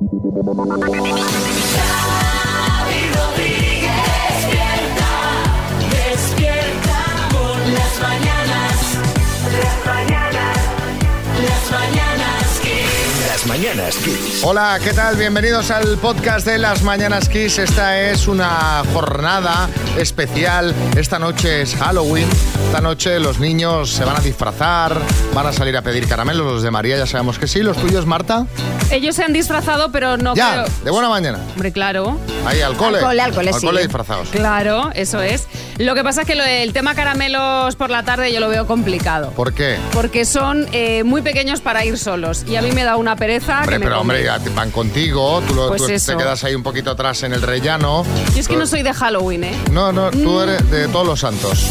[0.00, 0.30] Xavi
[13.50, 14.42] mañanas Kiss.
[14.44, 15.16] Hola, ¿qué tal?
[15.16, 17.58] Bienvenidos al podcast de las Mañanas Kiss.
[17.58, 20.72] Esta es una jornada especial.
[20.96, 22.28] Esta noche es Halloween.
[22.66, 24.96] Esta noche los niños se van a disfrazar,
[25.34, 26.46] van a salir a pedir caramelos.
[26.46, 27.58] Los de María ya sabemos que sí.
[27.64, 28.46] ¿Los tuyos, Marta?
[28.92, 31.40] Ellos se han disfrazado, pero no ya, creo- de buena mañana.
[31.54, 32.18] Hombre, claro.
[32.46, 32.98] Ahí al cole.
[32.98, 33.68] Al cole, al cole, sí.
[33.82, 34.28] disfrazados.
[34.28, 35.48] Claro, eso es.
[35.80, 38.66] Lo que pasa es que lo- el tema caramelos por la tarde yo lo veo
[38.66, 39.30] complicado.
[39.30, 39.76] ¿Por qué?
[39.92, 42.44] Porque son eh, muy pequeños para ir solos.
[42.46, 43.60] Y a mí me da una pereza.
[43.60, 44.14] Hombre, que me pero come.
[44.14, 47.22] hombre, ya te- van contigo, tú, lo- Pues tú te quedas ahí un poquito atrás
[47.22, 48.04] en el rellano.
[48.34, 49.54] Yo es que no soy de Halloween, ¿eh?
[49.72, 51.64] No, no, tú eres de todos los santos.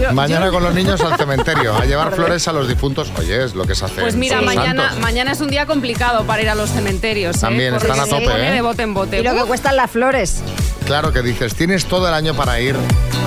[0.00, 3.12] Yo- Mañana yo- con los niños al cementerio, a llevar flores a los difuntos.
[3.18, 4.00] Oye, es lo que se hace.
[4.00, 5.00] Pues mira, mañana, Santos.
[5.02, 7.36] mañana es un día complicado para ir a los cementerios.
[7.36, 7.40] ¿eh?
[7.40, 8.52] También Porque están a tope, ¿eh?
[8.52, 9.20] de bote en bote.
[9.20, 10.40] Y lo que cuestan las flores.
[10.86, 12.74] Claro que dices, tienes todo el año para ir.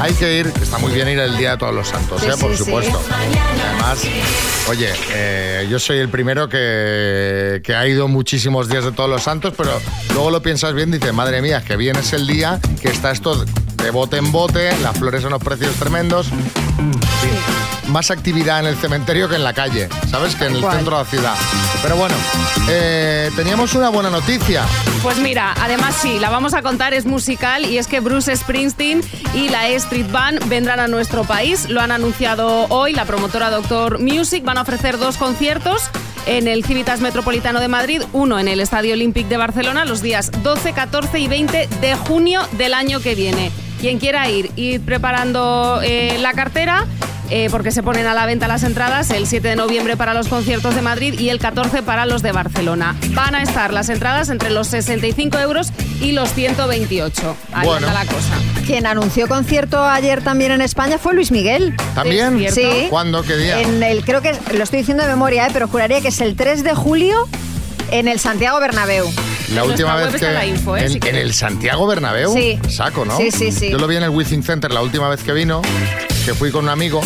[0.02, 2.31] Hay que ir, está muy bien ir el día de todos los santos, Sí, ¿eh?
[2.39, 2.99] por sí, supuesto.
[3.11, 3.99] Además,
[4.67, 9.22] oye, eh, yo soy el primero que, que ha ido muchísimos días de todos los
[9.22, 9.69] santos, pero
[10.13, 13.45] luego lo piensas bien, dices, madre mía, que bien es el día, que está esto
[13.81, 16.27] de bote en bote, las flores son unos precios tremendos.
[16.77, 20.35] En fin, Más actividad en el cementerio que en la calle, ¿sabes?
[20.35, 21.35] Que en el centro de la ciudad.
[21.81, 22.15] Pero bueno,
[22.69, 24.63] eh, teníamos una buena noticia.
[25.01, 29.01] Pues mira, además sí, la vamos a contar, es musical y es que Bruce Springsteen
[29.33, 31.69] y la E Street Band vendrán a nuestro país.
[31.69, 34.43] Lo han anunciado hoy la promotora Doctor Music.
[34.43, 35.89] Van a ofrecer dos conciertos
[36.27, 40.31] en el Civitas Metropolitano de Madrid, uno en el Estadio Olímpic de Barcelona los días
[40.43, 43.51] 12, 14 y 20 de junio del año que viene.
[43.81, 46.85] Quien quiera ir, ir preparando eh, la cartera.
[47.33, 50.27] eh, porque se ponen a la venta las entradas el 7 de noviembre para los
[50.27, 52.93] conciertos de Madrid y el 14 para los de Barcelona.
[53.11, 57.38] Van a estar las entradas entre los 65 euros y los 128.
[57.53, 57.88] Ahí Bueno.
[57.88, 58.33] anda la cosa.
[58.65, 61.73] Quien anunció concierto ayer también en España fue Luis Miguel.
[61.95, 62.38] ¿También?
[62.53, 62.88] Sí.
[62.89, 63.23] ¿Cuándo?
[63.23, 63.61] ¿Qué día?
[63.61, 65.51] En el, creo que lo estoy diciendo de memoria, ¿eh?
[65.53, 67.29] pero juraría que es el 3 de julio
[67.91, 69.09] en el Santiago Bernabéu.
[69.53, 70.84] La última vez que la info, ¿eh?
[70.84, 71.23] en, Si en queréis.
[71.25, 72.57] el Santiago Bernabéu, Sí.
[72.69, 73.17] saco, ¿no?
[73.17, 73.69] Sí, sí, sí.
[73.69, 75.62] Yo lo vi en el Withing Center la última vez que vino,
[76.25, 77.01] que fui con un amigo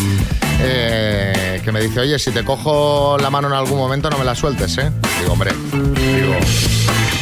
[0.62, 4.26] eh, que me dice, oye, si te cojo la mano en algún momento no me
[4.26, 4.92] la sueltes, ¿eh?
[5.20, 6.36] Digo, hombre, digo,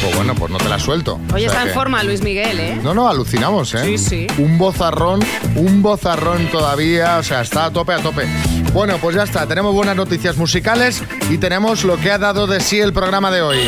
[0.02, 1.18] pues bueno, pues no te la suelto.
[1.32, 2.78] Oye, O sea está en forma Luis Miguel, ¿eh?
[2.82, 3.84] No, no, alucinamos, ¿eh?
[3.84, 4.26] Sí, sí.
[4.38, 5.20] Un bozarrón,
[5.56, 8.26] un bozarrón todavía, o sea, está a tope, a tope.
[8.72, 12.60] Bueno, pues ya está, tenemos buenas noticias musicales y tenemos lo que ha dado de
[12.60, 13.58] sí el programa de hoy.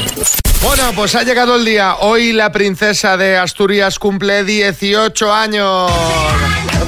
[0.63, 1.97] Bueno, pues ha llegado el día.
[2.01, 5.91] Hoy la princesa de Asturias cumple 18 años.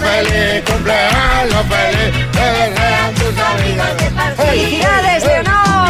[0.00, 2.26] ¡Feliz cumpleaños, feliz!
[4.36, 5.88] ¡Felicidades, Leonor!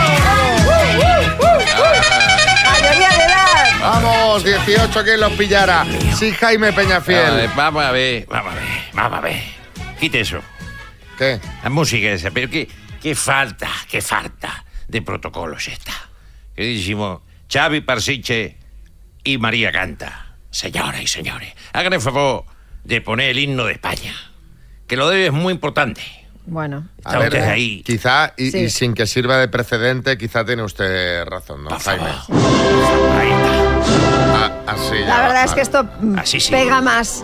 [2.64, 3.80] ¡Mayoría de edad!
[3.80, 5.86] Vamos, 18, ¿quién los pillara?
[6.16, 7.50] Sí, Jaime Vale, Peñafiel.
[7.54, 9.42] vamos a ver, vamos a ver, vamos a ver.
[9.98, 10.40] Quite eso.
[11.16, 11.40] ¿Qué?
[11.62, 12.68] La música esa, pero qué,
[13.02, 15.92] qué falta, qué falta de protocolos esta.
[16.54, 18.56] Queridísimo Xavi Parsiche
[19.24, 20.26] y María Canta.
[20.50, 22.44] Señoras y señores, hagan el favor
[22.84, 24.14] de poner el himno de España.
[24.86, 26.00] Que lo debe es muy importante.
[26.46, 27.82] Bueno, A ver, usted ahí.
[27.82, 28.58] quizá, y, Sí.
[28.60, 32.06] y sin que sirva de precedente, quizá tiene usted razón, ¿no, Jaime?
[32.06, 33.58] Ahí está.
[34.34, 35.54] Ah, así ya la va, verdad es vale.
[35.54, 36.50] que esto mm, Así sí.
[36.50, 37.22] pega más.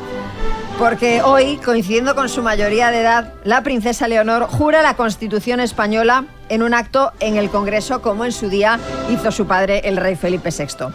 [0.79, 6.25] Porque hoy, coincidiendo con su mayoría de edad, la princesa Leonor jura la Constitución española
[6.49, 8.79] en un acto en el Congreso, como en su día
[9.11, 10.87] hizo su padre, el rey Felipe VI.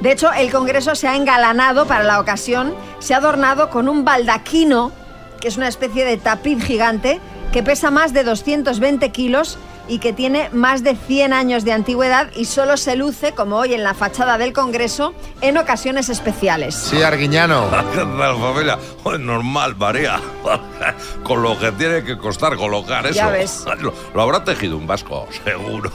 [0.00, 4.04] De hecho, el Congreso se ha engalanado para la ocasión, se ha adornado con un
[4.04, 4.92] baldaquino,
[5.40, 7.20] que es una especie de tapiz gigante,
[7.52, 12.30] que pesa más de 220 kilos y que tiene más de 100 años de antigüedad
[12.34, 16.74] y solo se luce, como hoy en la fachada del Congreso, en ocasiones especiales.
[16.74, 17.68] Sí, Arguiñano.
[17.92, 18.78] ¿Qué tal, familia?
[19.18, 20.20] Normal, María.
[21.22, 23.14] Con lo que tiene que costar colocar eso.
[23.14, 23.64] Ya ves.
[23.80, 25.90] Lo, lo habrá tejido un vasco, seguro.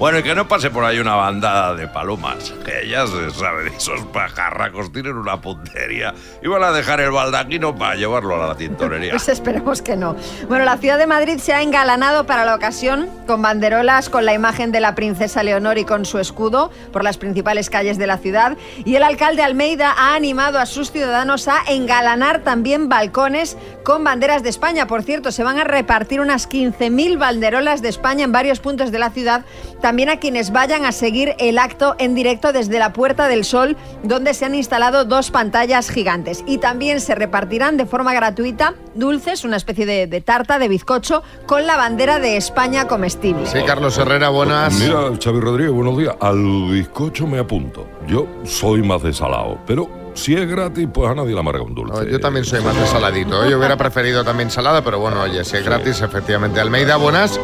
[0.00, 2.54] Bueno, y que no pase por ahí una bandada de palomas.
[2.64, 6.14] Que ya se esos pajarracos tienen una puntería.
[6.42, 9.10] Y van a dejar el baldaquino para llevarlo a la tintorería.
[9.20, 10.16] Pues esperemos que no.
[10.48, 14.32] Bueno, la ciudad de Madrid se ha engalanado para la ocasión con banderolas con la
[14.32, 18.16] imagen de la princesa Leonor y con su escudo por las principales calles de la
[18.16, 18.56] ciudad.
[18.86, 24.42] Y el alcalde Almeida ha animado a sus ciudadanos a engalanar también balcones con banderas
[24.42, 24.86] de España.
[24.86, 28.98] Por cierto, se van a repartir unas 15.000 banderolas de España en varios puntos de
[28.98, 29.44] la ciudad,
[29.90, 33.76] también a quienes vayan a seguir el acto en directo desde la Puerta del Sol,
[34.04, 36.44] donde se han instalado dos pantallas gigantes.
[36.46, 41.24] Y también se repartirán de forma gratuita dulces, una especie de, de tarta de bizcocho,
[41.44, 43.46] con la bandera de España comestible.
[43.46, 44.78] Sí, Carlos Herrera, buenas.
[44.78, 46.14] Mira, Xavi Rodríguez, buenos días.
[46.20, 46.40] Al
[46.70, 47.84] bizcocho me apunto.
[48.06, 51.74] Yo soy más de salado, pero si es gratis, pues a nadie le amarga un
[51.74, 52.04] dulce.
[52.04, 53.44] No, Yo también soy más de saladito.
[53.50, 56.60] Yo hubiera preferido también salada, pero bueno, oye, si es gratis, efectivamente.
[56.60, 57.40] Almeida, buenas.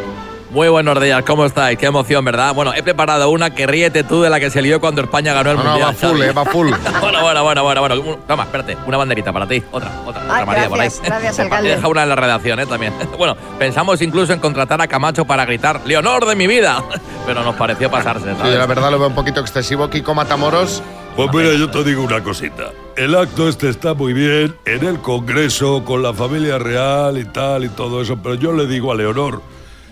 [0.56, 1.76] Muy buenos días, ¿cómo estáis?
[1.76, 2.54] Qué emoción, ¿verdad?
[2.54, 5.50] Bueno, he preparado una que ríete tú de la que se lió cuando España ganó
[5.50, 5.90] el No, no, Mundial.
[5.90, 6.70] va full, eh, va full.
[7.02, 8.18] bueno, bueno, bueno, bueno, bueno.
[8.26, 9.62] Toma, espérate, una banderita para ti.
[9.70, 10.88] Otra, otra, Ay, otra María por ahí.
[11.04, 11.68] gracias, alcalde.
[11.68, 12.64] dejado una en la redacción, ¿eh?
[12.64, 12.94] También.
[13.18, 16.82] bueno, pensamos incluso en contratar a Camacho para gritar ¡Leonor de mi vida!
[17.26, 18.54] Pero nos pareció pasarse, Sí, ¿sabes?
[18.54, 19.90] yo la verdad lo veo un poquito excesivo.
[19.90, 20.82] Kiko Matamoros.
[21.16, 22.70] Pues mira, yo te digo una cosita.
[22.96, 27.64] El acto este está muy bien en el Congreso, con la familia real y tal
[27.64, 29.42] y todo eso, pero yo le digo a Leonor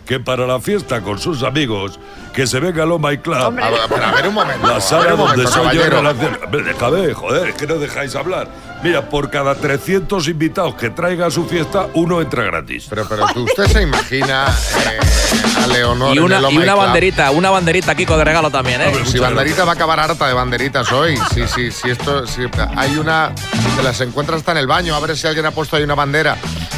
[0.07, 1.99] que para la fiesta con sus amigos,
[2.33, 3.37] que se venga al Oh My Club.
[3.37, 4.67] A ver, pero a ver un momento.
[4.67, 6.11] La sala ver donde momento, soy yo caballero.
[6.45, 8.49] Hombre, Déjame, joder, es que no dejáis hablar.
[8.83, 12.87] Mira, por cada 300 invitados que traiga a su fiesta, uno entra gratis.
[12.91, 14.47] Pero, pero tú- usted se imagina
[14.91, 16.77] eh, a Leonor Y en una, el Oh y una Club?
[16.85, 18.93] banderita, una banderita, Kiko, de regalo también, ¿eh?
[19.07, 21.17] Si banderita va a acabar harta de banderitas hoy.
[21.33, 22.43] Sí, sí, sí, esto, sí,
[22.77, 23.33] hay una,
[23.77, 25.95] te las encuentras hasta en el baño, a ver si alguien ha puesto ahí una
[25.95, 26.37] bandera.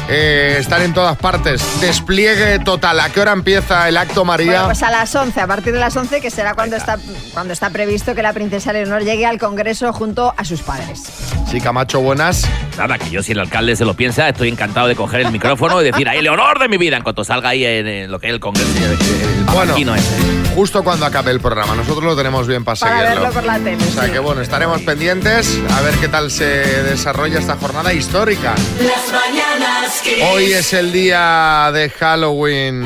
[0.09, 1.61] Eh, están en todas partes.
[1.81, 2.99] Despliegue total.
[3.01, 4.51] ¿A qué hora empieza el acto, María?
[4.51, 6.97] Bueno, pues a las 11, a partir de las 11, que será cuando está,
[7.33, 11.03] cuando está previsto que la princesa Leonor llegue al Congreso junto a sus padres.
[11.51, 12.45] Sí, Camacho, buenas.
[12.77, 15.81] Nada, que yo si el alcalde se lo piensa, estoy encantado de coger el micrófono
[15.81, 18.27] y decir ahí, Leonor de mi vida, en cuanto salga ahí en, en lo que
[18.27, 18.69] es el Congreso.
[18.77, 20.15] El, el Bueno, palanquino ese.
[20.55, 21.75] justo cuando acabe el programa.
[21.75, 23.21] Nosotros lo tenemos bien para, Para seguirlo.
[23.21, 24.11] verlo por la tele, O sea sí.
[24.11, 28.53] que bueno, estaremos pendientes a ver qué tal se desarrolla esta jornada histórica.
[28.81, 29.96] Las mañanas.
[30.05, 32.85] Hoy es el día de Halloween.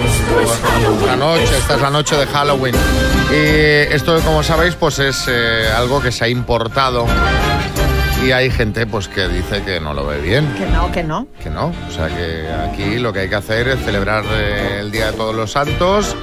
[1.05, 2.75] La noche, esta es la noche de Halloween.
[3.31, 7.05] Y esto, como sabéis, pues es eh, algo que se ha importado.
[8.25, 10.53] Y hay gente pues que dice que no lo ve bien.
[10.53, 11.27] Que no, que no.
[11.41, 11.73] Que no.
[11.87, 15.13] O sea que aquí lo que hay que hacer es celebrar eh, el Día de
[15.13, 16.15] Todos los Santos.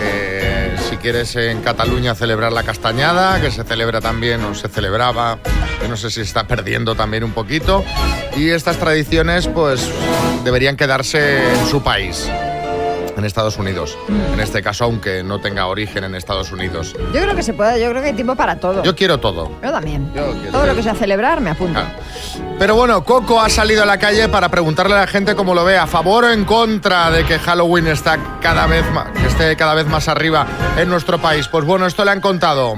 [0.00, 0.51] Eh,
[0.92, 5.38] si quieres en Cataluña celebrar la castañada, que se celebra también o se celebraba,
[5.80, 7.82] que no sé si está perdiendo también un poquito.
[8.36, 9.90] Y estas tradiciones pues
[10.44, 12.28] deberían quedarse en su país,
[13.22, 13.96] en Estados Unidos.
[14.32, 16.94] En este caso, aunque no tenga origen en Estados Unidos.
[17.14, 18.82] Yo creo que se puede, yo creo que hay tiempo para todo.
[18.82, 19.50] Yo quiero todo.
[19.62, 20.12] Yo también.
[20.14, 21.78] Yo quiero- Todo lo que sea celebrar, me apunto.
[21.78, 21.92] Ah.
[22.58, 25.64] Pero bueno, Coco ha salido a la calle para preguntarle a la gente cómo lo
[25.64, 29.56] ve, a favor o en contra de que Halloween está cada vez más, que esté
[29.56, 30.46] cada vez más arriba
[30.76, 31.46] en nuestro país.
[31.48, 32.74] Pues bueno, esto le han contado.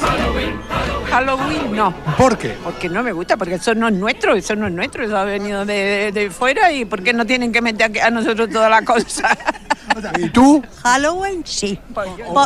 [0.00, 0.60] Halloween
[1.70, 1.94] no.
[2.16, 2.56] ¿Por qué?
[2.62, 5.24] Porque no me gusta, porque eso no es nuestro, eso no es nuestro, eso ha
[5.24, 8.68] venido de, de fuera y ¿por qué no tienen que meter aquí a nosotros toda
[8.68, 9.36] la cosa?
[10.18, 10.62] ¿Y tú?
[10.82, 11.78] Halloween, sí.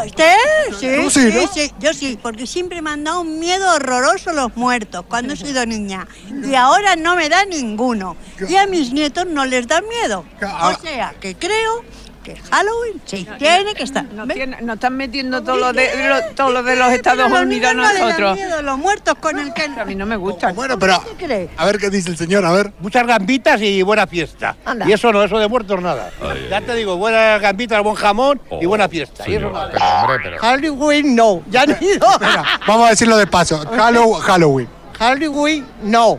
[0.04, 0.34] ¿Usted?
[0.78, 1.46] Sí, sí, ¿no?
[1.52, 5.36] sí, yo sí, porque siempre me han dado un miedo horroroso los muertos cuando he
[5.36, 6.06] sido niña.
[6.44, 8.16] Y ahora no me da ninguno.
[8.48, 10.24] Y a mis nietos no les da miedo.
[10.62, 11.84] O sea, que creo
[12.24, 14.04] que Halloween sí tiene que estar.
[14.06, 14.36] Nos, ¿Ves?
[14.36, 17.70] tiene- nos están metiendo todo lo de, lo- todo lo de los Estados Pero Unidos
[17.70, 18.34] a no nosotros.
[18.36, 19.62] miedo los muertos con el que...
[19.64, 20.54] A mí no me gustan.
[20.56, 21.50] Bueno, pero ¿Qué cree?
[21.56, 22.72] a ver qué dice el señor, a ver.
[22.80, 24.56] Muchas gambitas y buena fiesta.
[24.64, 24.88] Anda.
[24.88, 26.10] Y eso no, eso de muertos nada.
[26.50, 29.22] ya te digo, buenas gambitas, buen jamón y buena fiesta.
[29.28, 29.70] Y eso nada.
[29.70, 30.38] Pero hombre, pero...
[30.38, 31.42] Halloween no.
[31.50, 32.10] Ya no he ido.
[32.10, 33.62] Espera, vamos a decirlo de paso.
[33.70, 34.68] Hallow- Halloween.
[35.04, 36.18] Halloween no.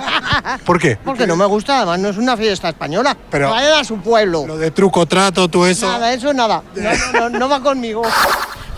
[0.64, 0.96] ¿Por qué?
[1.04, 3.16] Porque no me gusta, además no es una fiesta española.
[3.30, 4.46] Pero- Vaya a su pueblo.
[4.46, 5.86] Lo de truco, trato, todo eso.
[5.86, 6.62] Nada, eso nada.
[6.74, 8.02] No, no, no, no va conmigo.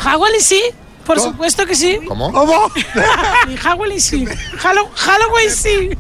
[0.01, 0.61] Halloween sí,
[1.09, 1.99] por supuesto que sí.
[2.07, 2.31] ¿Cómo?
[2.33, 2.71] ¿Cómo?
[3.63, 4.25] Halloween sí.
[4.59, 5.91] Halloween sí.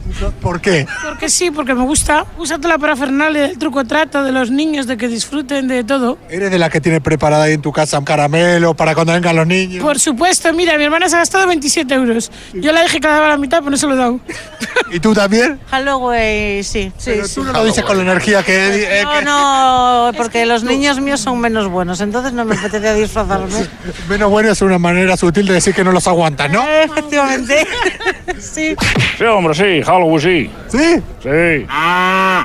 [0.40, 0.86] ¿Por qué?
[1.02, 2.26] Porque sí, porque me gusta.
[2.38, 6.18] Usa toda la parafernalia del truco trato de los niños, de que disfruten de todo.
[6.28, 9.34] ¿Eres de la que tiene preparada ahí en tu casa un caramelo para cuando vengan
[9.34, 9.82] los niños?
[9.82, 12.30] Por supuesto, mira, mi hermana se ha gastado 27 euros.
[12.52, 14.20] Yo la dije que daba la mitad, pero no se lo he dado.
[14.92, 15.58] ¿Y tú también?
[15.70, 16.92] Halloween sí.
[16.98, 17.34] sí, Pero sí.
[17.36, 19.00] tú no lo dices con la energía que...
[19.00, 22.94] eh, No, que- no, porque los niños míos son menos buenos, entonces no me apetece
[22.94, 23.48] disfrazarme.
[24.08, 26.66] Menos bueno es una manera sutil de decir que no los aguantas, ¿no?
[26.84, 27.66] Efectivamente.
[28.38, 28.76] Sí.
[29.16, 30.50] Sí, hombre, sí, Halloween sí.
[30.68, 31.02] ¿Sí?
[31.20, 31.66] Sí.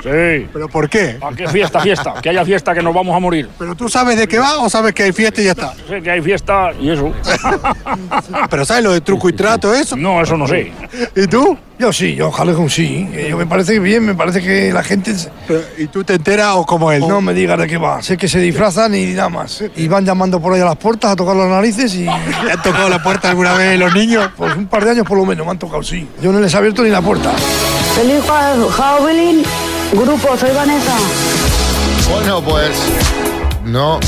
[0.02, 0.48] Sí.
[0.52, 1.18] ¿Pero por qué?
[1.20, 2.14] ¿A qué fiesta, fiesta?
[2.20, 3.48] Que haya fiesta que nos vamos a morir.
[3.58, 5.72] ¿Pero tú sabes de qué va o sabes que hay fiesta y ya está?
[5.88, 7.12] Sé que hay fiesta y eso.
[7.44, 9.96] Ah, pero ¿sabes lo de truco y trato, eso?
[9.96, 10.72] No, eso no sé.
[11.14, 11.56] ¿Y tú?
[11.76, 13.08] Yo sí, yo Halloween sí.
[13.28, 15.12] Yo me parece bien, me parece que la gente
[15.48, 17.00] Pero, ¿Y tú te enteras o como él?
[17.06, 18.00] no me diga de qué va.
[18.00, 19.64] Sé que se disfrazan y nada más.
[19.76, 22.10] Y van llamando por ahí a las puertas a tocar las narices y ¿Te
[22.52, 24.30] han tocado la puerta alguna vez los niños?
[24.36, 26.08] pues un par de años por lo menos me han tocado, sí.
[26.22, 27.32] Yo no les he abierto ni la puerta.
[27.96, 28.22] Feliz
[28.76, 29.42] Halloween,
[29.92, 30.94] grupo, soy Vanessa.
[32.10, 32.70] Bueno, pues
[33.64, 33.98] no.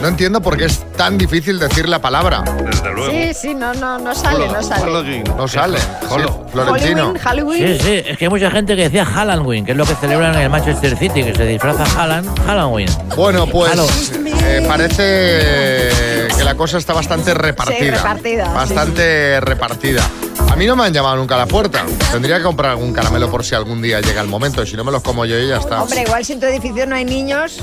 [0.00, 2.42] No entiendo por qué es tan difícil decir la palabra.
[2.64, 3.10] Desde luego.
[3.10, 5.24] Sí, sí, no, no, no sale, no sale.
[5.36, 5.78] No sale.
[5.78, 6.16] Sí,
[6.52, 7.14] Florentino.
[7.14, 7.78] Halloween, Halloween.
[7.78, 10.34] Sí, sí, es que hay mucha gente que decía Halloween, que es lo que celebran
[10.36, 12.88] en el Manchester City, que se disfraza Haaland, Halloween.
[13.16, 14.38] Bueno, pues Halloween.
[14.44, 16.07] eh, parece
[16.48, 17.78] la cosa está bastante repartida.
[17.78, 20.02] Sí, repartida, sí, Bastante repartida.
[20.50, 21.84] A mí no me han llamado nunca a la puerta.
[22.10, 24.62] Tendría que comprar algún caramelo por si algún día llega el momento.
[24.62, 25.82] Y si no me los como yo y ya está.
[25.82, 27.58] Hombre, igual si en tu edificio no hay niños,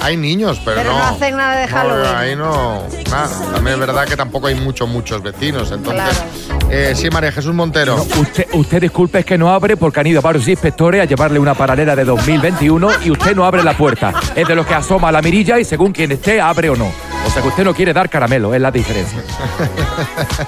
[0.00, 2.14] Hay niños, pero, pero no, hacen nada de No, Halloween.
[2.16, 2.82] ahí no.
[3.10, 3.28] Nada.
[3.52, 5.70] También es verdad que tampoco hay muchos, muchos vecinos.
[5.70, 6.22] Entonces,
[6.70, 7.96] eh, sí, María Jesús Montero.
[8.16, 11.52] Usted, usted disculpe, es que no abre porque han ido varios inspectores a llevarle una
[11.52, 14.14] paralela de 2021 y usted no abre la puerta.
[14.34, 16.90] Es de los que asoma a la mirilla y según quien esté, abre o no.
[17.26, 19.22] O sea que usted no quiere dar caramelo, es la diferencia.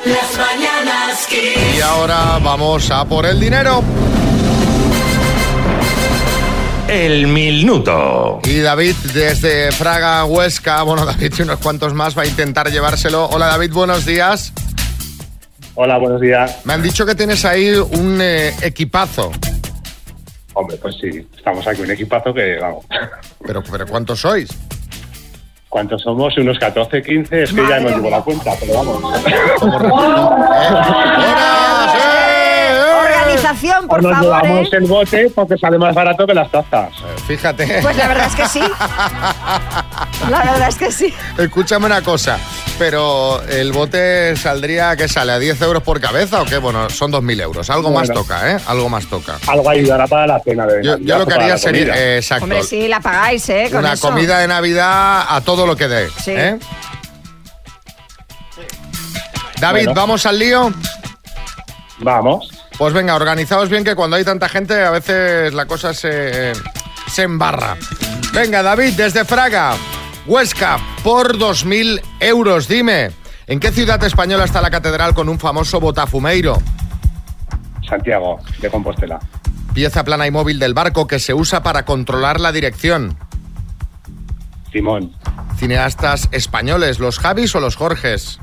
[0.05, 1.29] Las mañanas.
[1.77, 3.83] Y ahora vamos a por el dinero.
[6.89, 8.41] El minuto.
[8.45, 13.27] Y David desde Fraga, Huesca, bueno, David y unos cuantos más va a intentar llevárselo.
[13.27, 14.53] Hola David, buenos días.
[15.75, 16.61] Hola, buenos días.
[16.65, 19.33] Me han dicho que tienes ahí un eh, equipazo.
[20.53, 22.85] Hombre, pues sí, estamos aquí un equipazo que, vamos.
[23.47, 24.51] Pero, pero ¿cuántos sois?
[25.73, 26.37] ¿Cuántos somos?
[26.37, 29.03] Unos 14, 15, es que ya no llevo la cuenta, pero vamos.
[33.01, 34.77] Organización, por Nos favor, llevamos ¿eh?
[34.77, 36.91] el bote porque sale más barato que las tazas.
[37.27, 37.81] Fíjate.
[37.81, 38.61] Pues la verdad es que sí.
[40.31, 41.13] La verdad es que sí.
[41.37, 42.39] Escúchame una cosa,
[42.79, 45.33] pero el bote saldría, ¿qué sale?
[45.33, 46.59] ¿A 10 euros por cabeza o qué?
[46.59, 47.71] Bueno, son 2.000 euros.
[47.71, 48.57] Algo más toca, ¿eh?
[48.67, 49.39] Algo más toca.
[49.49, 52.63] Algo ayudará para la cena de Yo, yo lo que haría sería, eh, exacto, Hombre,
[52.63, 53.69] sí, la pagáis, ¿eh?
[53.71, 54.09] Con una eso.
[54.09, 56.09] comida de Navidad a todo lo que dé.
[56.23, 56.31] Sí.
[56.31, 56.59] ¿eh?
[59.61, 59.95] David, Bueno.
[60.01, 60.73] ¿vamos al lío?
[61.99, 62.49] Vamos.
[62.79, 66.53] Pues venga, organizaos bien que cuando hay tanta gente a veces la cosa se,
[67.13, 67.77] se embarra.
[68.33, 69.75] Venga, David, desde Fraga,
[70.27, 72.69] Huesca, por 2.000 euros.
[72.69, 73.11] Dime,
[73.47, 76.59] ¿en qué ciudad española está la catedral con un famoso botafumeiro?
[77.89, 79.19] Santiago, de Compostela.
[79.75, 83.17] Pieza plana y móvil del barco que se usa para controlar la dirección.
[84.71, 85.13] Simón.
[85.57, 88.39] Cineastas españoles, los Javis o los Jorges.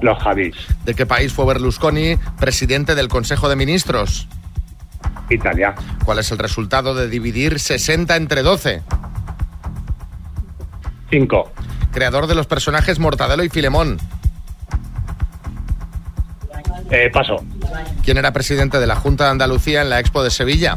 [0.00, 0.56] Los Javis.
[0.84, 4.26] ¿De qué país fue Berlusconi presidente del Consejo de Ministros?
[5.30, 5.74] Italia.
[6.04, 8.82] ¿Cuál es el resultado de dividir 60 entre 12?
[11.14, 11.52] 5.
[11.92, 13.98] Creador de los personajes Mortadelo y Filemón.
[16.90, 17.36] Eh, paso.
[18.04, 20.74] ¿Quién era presidente de la Junta de Andalucía en la Expo de Sevilla?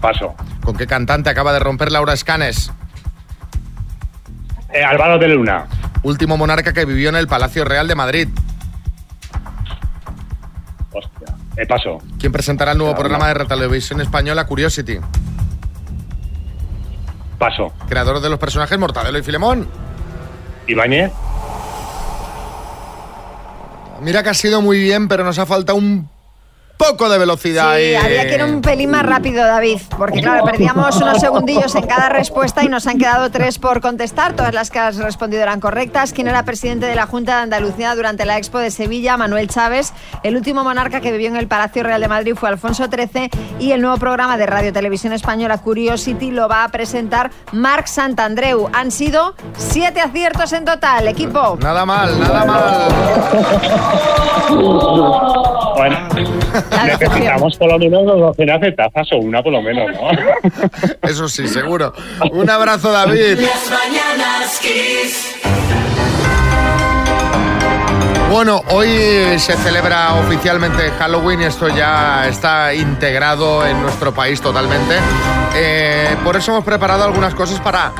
[0.00, 0.34] Paso.
[0.64, 2.72] ¿Con qué cantante acaba de romper Laura Escanes?
[4.72, 5.66] Eh, Álvaro de Luna.
[6.02, 8.28] Último monarca que vivió en el Palacio Real de Madrid.
[10.90, 11.34] Hostia.
[11.56, 11.98] Eh, paso.
[12.18, 14.98] ¿Quién presentará el nuevo Claro, programa de televisión española Curiosity?
[17.44, 17.74] Paso.
[17.90, 19.68] Creador de los personajes Mortadelo y Filemón.
[20.66, 21.12] Ibáñez.
[24.00, 26.08] Mira que ha sido muy bien, pero nos ha faltado un
[26.76, 27.76] poco de velocidad.
[27.76, 31.74] Sí, y- había que ir un pelín más rápido, David, porque claro, perdíamos unos segundillos
[31.74, 34.34] en cada respuesta y nos han quedado tres por contestar.
[34.34, 36.12] Todas las que has respondido eran correctas.
[36.12, 39.16] ¿Quién era presidente de la Junta de Andalucía durante la Expo de Sevilla?
[39.16, 39.92] Manuel Chávez.
[40.22, 43.72] El último monarca que vivió en el Palacio Real de Madrid fue Alfonso XIII y
[43.72, 48.68] el nuevo programa de Radio Televisión Española Curiosity lo va a presentar Marc Santandreu.
[48.72, 51.56] Han sido siete aciertos en total, equipo.
[51.60, 52.88] Nada mal, nada mal.
[55.76, 55.98] Bueno,
[56.70, 60.10] necesitamos por lo menos dos docenas de tazas o una por lo menos, ¿no?
[61.08, 61.92] Eso sí, seguro.
[62.32, 63.38] Un abrazo, David.
[63.38, 65.34] Las mañanas Kiss.
[68.34, 68.88] Bueno, hoy
[69.38, 74.96] se celebra oficialmente Halloween y esto ya está integrado en nuestro país totalmente.
[75.54, 77.92] Eh, por eso hemos preparado algunas cosas para,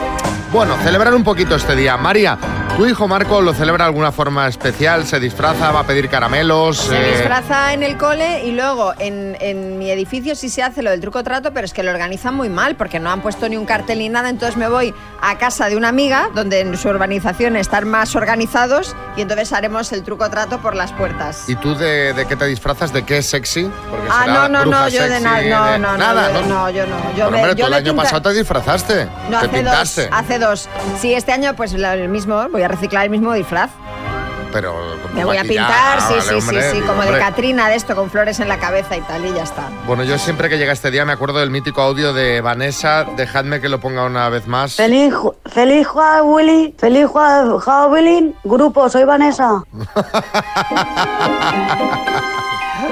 [0.54, 1.96] bueno, celebrar un poquito este día.
[1.96, 2.38] María,
[2.76, 6.76] tu hijo Marco lo celebra de alguna forma especial, se disfraza, va a pedir caramelos.
[6.78, 10.82] Se eh, disfraza en el cole y luego en, en mi edificio sí se hace
[10.82, 13.48] lo del truco trato, pero es que lo organizan muy mal porque no han puesto
[13.48, 14.28] ni un cartel ni nada.
[14.30, 18.94] Entonces me voy a casa de una amiga donde en su urbanización están más organizados
[19.16, 21.48] y entonces haremos el truco trato por las puertas.
[21.48, 22.92] ¿Y tú de, de qué te disfrazas?
[22.92, 23.68] ¿De qué es sexy?
[23.90, 26.42] Porque Ah, será no, no, no, yo de nada, no, de- no, no, nada, yo,
[26.46, 26.96] no, yo no.
[27.16, 29.48] Yo Pero, me- hombre, yo tú el año pinta- pasado te disfrazaste, No, te hace
[29.48, 30.02] pintaste.
[30.08, 30.43] dos, hace dos.
[31.00, 33.70] Sí, este año pues el mismo, voy a reciclar el mismo disfraz.
[34.52, 34.72] Pero
[35.02, 37.20] con Me voy a pintar, sí, vale, sí, hombre, sí, sí, digo, como de hombre.
[37.24, 39.64] Catrina, de esto, con flores en la cabeza y tal, y ya está.
[39.84, 43.02] Bueno, yo siempre que llega este día me acuerdo del mítico audio de Vanessa.
[43.16, 44.76] Dejadme que lo ponga una vez más.
[44.76, 49.64] Feliz, ju- feliz Halloween, feliz Halloween, grupo, soy Vanessa.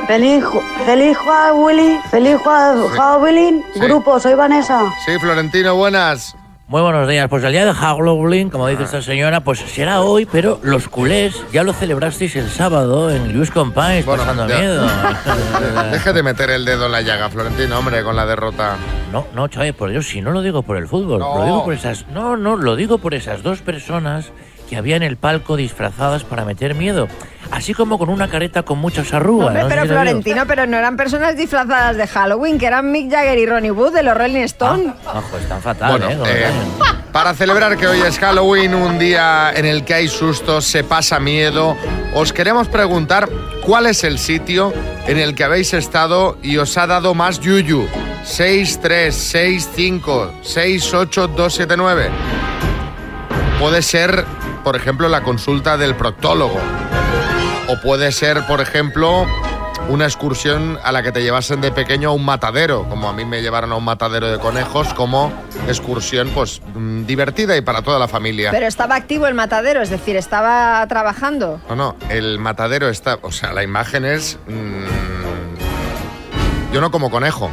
[0.08, 0.44] Feliz,
[0.84, 3.64] feliz Halloween, feliz Ju- Halloween.
[3.72, 3.78] Sí.
[3.80, 4.82] Grupo, soy Vanessa.
[5.06, 6.34] Sí, Florentino, buenas.
[6.68, 7.28] Muy buenos días.
[7.28, 11.34] Pues el día de Halloween, como dice esta señora, pues será hoy, pero los culés
[11.52, 14.58] ya lo celebrasteis el sábado en Luis Compáis, pasando ya.
[14.58, 14.86] miedo.
[15.92, 18.76] Deje de meter el dedo en la llaga, Florentino, hombre, con la derrota.
[19.12, 21.38] No, no, Chávez, por Dios, si no lo digo por el fútbol, No.
[21.38, 22.06] lo digo por esas.
[22.08, 24.32] No, no, lo digo por esas dos personas
[24.70, 27.06] que había en el palco disfrazadas para meter miedo.
[27.52, 29.48] Así como con una careta con muchas arrugas.
[29.48, 29.68] Hombre, ¿no?
[29.68, 29.88] pero Sí.
[29.88, 33.92] Florentino, pero no eran personas disfrazadas de Halloween, que eran Mick Jagger y Ronnie Wood
[33.92, 34.94] de los Rolling Stones.
[35.04, 36.46] Ojo, están fatal, Bueno, ¿eh?
[36.46, 36.50] Eh,
[37.12, 41.20] para celebrar que hoy es Halloween, un día en el que hay sustos, se pasa
[41.20, 41.76] miedo,
[42.14, 43.28] os queremos preguntar
[43.62, 44.72] cuál es el sitio
[45.06, 47.86] en el que habéis estado y os ha dado más yuyu.
[48.24, 52.08] 6, 3, 6, 5, 6, 8, 2, 7, 9.
[53.60, 54.24] Puede ser,
[54.64, 56.58] por ejemplo, la consulta del proctólogo.
[57.72, 59.26] O puede ser, por ejemplo,
[59.88, 63.24] una excursión a la que te llevasen de pequeño a un matadero, como a mí
[63.24, 65.32] me llevaron a un matadero de conejos, como
[65.66, 68.50] excursión pues mm, divertida y para toda la familia.
[68.50, 71.62] Pero estaba activo el matadero, es decir, estaba trabajando.
[71.70, 74.38] No, no, el matadero está, o sea, la imagen es...
[74.48, 74.84] mm,
[76.74, 77.50] yo no como conejo.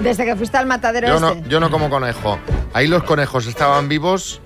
[0.00, 1.40] Desde que fuiste al matadero Yo este.
[1.40, 2.38] no, yo no como conejo.
[2.74, 4.42] Ahí los conejos estaban vivos.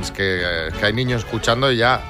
[0.00, 2.00] Es que, eh, que hay niños escuchando y ya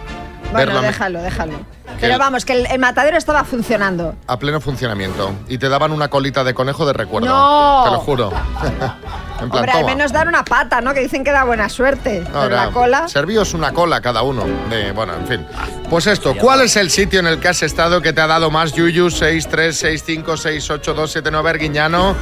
[0.53, 1.55] bueno, verlo déjalo, déjalo.
[2.01, 4.15] Pero vamos, que el, el matadero estaba funcionando.
[4.27, 5.33] a pleno funcionamiento.
[5.49, 7.29] Y te daban una colita de conejo de recuerdo.
[7.29, 7.83] No.
[7.85, 8.33] Te lo juro.
[9.41, 9.95] en plan, Hombre, al toma.
[9.95, 10.95] menos dar una pata, ¿no?
[10.95, 12.25] Que dicen que da buena suerte.
[12.33, 13.09] No, Pero cola.
[13.09, 14.45] Servíos una cola cada uno.
[14.71, 15.47] De, bueno, en fin.
[15.91, 18.51] Pues esto, ¿cuál es el sitio en el que has estado que te ha dado
[18.51, 19.11] más yuyu?
[19.11, 22.17] 6, 3, 6, 5, 6, 8, 2, 7, 9, Arguiñano.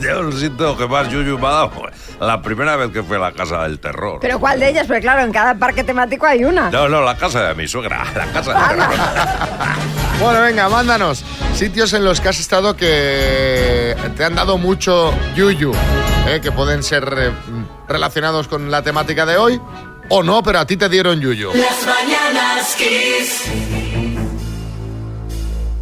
[0.00, 1.72] Yo el sitio que más yuyu me ha dado
[2.20, 4.18] la primera vez que fui a la casa del terror.
[4.20, 4.86] Pero ¿cuál de ellas?
[4.86, 6.70] Porque claro, en cada parque temático hay una.
[6.70, 8.96] No, no, la casa de mi suegra, la casa del terror.
[10.20, 11.24] Bueno, venga, mándanos
[11.54, 15.72] sitios en los que has estado que te han dado mucho yuyu,
[16.28, 16.40] ¿eh?
[16.42, 17.30] que pueden ser eh,
[17.88, 19.60] relacionados con la temática de hoy
[20.08, 21.48] o no, pero a ti te dieron yuyu.
[21.54, 23.44] Las mañanas Kiss.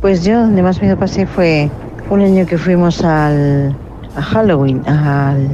[0.01, 1.71] Pues yo donde más miedo pasé fue
[2.09, 3.75] un año que fuimos al,
[4.17, 5.49] a Halloween, al,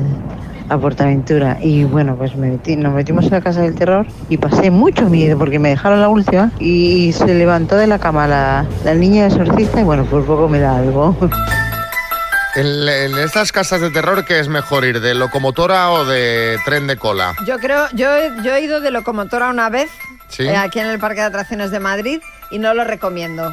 [0.69, 1.57] a Portaventura.
[1.63, 5.09] Y bueno, pues me metí- nos metimos en la casa del terror y pasé mucho
[5.09, 9.27] miedo porque me dejaron la última y se levantó de la cama la, la niña
[9.27, 11.17] exorcista y bueno, por poco me da algo.
[12.57, 15.01] En, en estas casas de terror, ¿qué es mejor ir?
[15.01, 17.35] ¿De locomotora o de tren de cola?
[17.47, 19.91] Yo creo, yo, he- yo he ido de locomotora una vez,
[20.29, 20.45] Sí.
[20.45, 23.53] eh, aquí en el Parque de Atracciones de Madrid, y no lo recomiendo.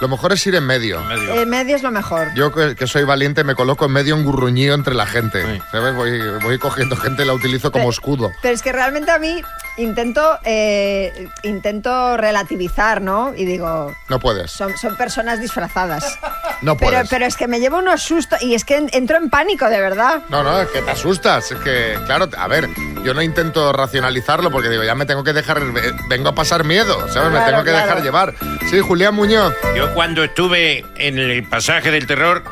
[0.00, 1.00] Lo mejor es ir en medio.
[1.34, 2.28] Eh, medio es lo mejor.
[2.34, 5.62] Yo que, que soy valiente me coloco en medio un gurruñío entre la gente.
[5.72, 5.94] ¿Sabes?
[5.94, 8.30] Voy, voy cogiendo gente y la utilizo como escudo.
[8.42, 9.40] Pero es que realmente a mí
[9.78, 13.32] intento, eh, intento relativizar, ¿no?
[13.34, 14.50] Y digo, No puedes.
[14.50, 16.18] son, son personas disfrazadas.
[16.62, 17.08] No Pero, puedes.
[17.10, 19.80] pero es que me llevo unos sustos y es que en- entro en pánico, de
[19.80, 20.22] verdad.
[20.28, 21.52] No, no, es que te asustas.
[21.52, 22.68] Es que, claro, a ver,
[23.04, 26.64] yo no intento racionalizarlo porque digo, ya me tengo que dejar, eh, vengo a pasar
[26.64, 27.30] miedo, ¿sabes?
[27.30, 27.86] me Claro, tengo que claro.
[27.86, 28.34] dejar llevar.
[28.70, 29.54] Sí, Julián Muñoz.
[29.76, 32.42] Yo cuando estuve en el pasaje del terror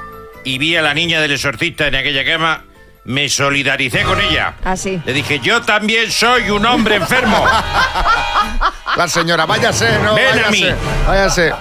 [0.44, 2.64] y vi a la niña del exorcista en aquella cama,
[3.04, 4.54] me solidaricé con ella.
[4.64, 5.00] Así.
[5.04, 7.44] Le dije, yo también soy un hombre enfermo.
[8.96, 10.50] La señora, váyase, no, Ven a váyase.
[10.50, 10.66] mí.
[11.06, 11.52] Váyase.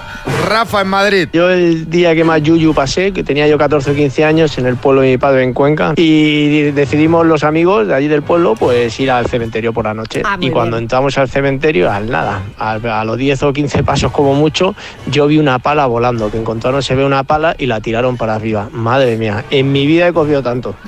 [0.48, 1.28] Rafa en Madrid.
[1.32, 4.66] Yo el día que más yuyu pasé, que tenía yo 14 o 15 años en
[4.66, 8.54] el pueblo de mi padre en Cuenca, y decidimos los amigos de allí del pueblo
[8.54, 10.22] pues ir al cementerio por la noche.
[10.24, 10.84] Ah, y cuando bien.
[10.84, 14.74] entramos al cementerio, al nada, al- a, los 10 o 15 pasos como mucho,
[15.06, 18.34] yo vi una pala volando, que encontraron se ve una pala y la tiraron para
[18.34, 18.68] arriba.
[18.72, 20.74] Madre mía, en mi vida he cogido tanto.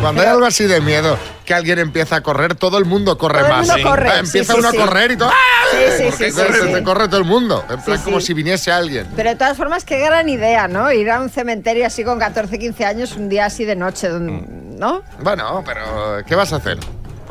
[0.00, 3.40] Cuando hay algo así de miedo, que alguien empieza a correr, todo el mundo corre
[3.40, 3.66] Todo el más.
[3.68, 5.28] mundo corre, Ah, Empieza uno a correr y todo.
[5.30, 5.34] ¡Ah!
[5.70, 7.64] Sí, sí, Porque sí, corre, te corre todo el mundo.
[7.68, 9.06] En plan, como si viniese alguien.
[9.14, 10.90] Pero de todas formas, qué gran idea, ¿no?
[10.90, 14.78] Ir a un cementerio así con 14, 15 años, un día así de noche, don-
[14.78, 15.02] ¿no?
[15.22, 16.78] Bueno, pero ¿qué vas a hacer?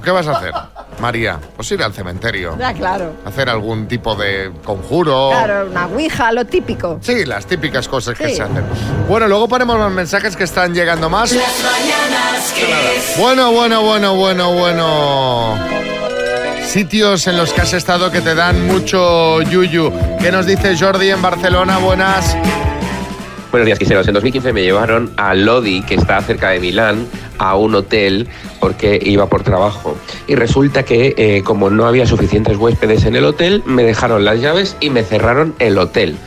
[0.02, 0.54] ¿Qué vas a hacer,
[1.00, 1.40] María?
[1.56, 2.56] Pues ir al cementerio.
[2.58, 3.14] Ya, claro.
[3.26, 5.30] Hacer algún tipo de conjuro.
[5.32, 7.00] Claro, una ouija, lo típico.
[7.02, 8.64] Sí, las típicas cosas que se hacen.
[9.08, 11.32] Bueno, luego ponemos los mensajes que están llegando más.
[11.32, 13.18] Las mañanas Kiss.
[13.18, 15.56] Bueno, bueno, bueno, bueno, bueno.
[16.66, 19.92] Sitios en los que has estado que te dan mucho yuyu.
[20.20, 21.80] ¿Qué nos dice Jordi en Barcelona?
[21.80, 22.38] Buenas.
[23.52, 24.08] Buenos días, quiseros.
[24.08, 27.08] En 2015 me llevaron a Lodi, que está cerca de Milán,
[27.40, 29.98] a un hotel porque iba por trabajo.
[30.28, 34.41] Y resulta que, eh, como no había suficientes huéspedes en el hotel, me dejaron las
[34.41, 36.17] llaves y me cerraron el hotel.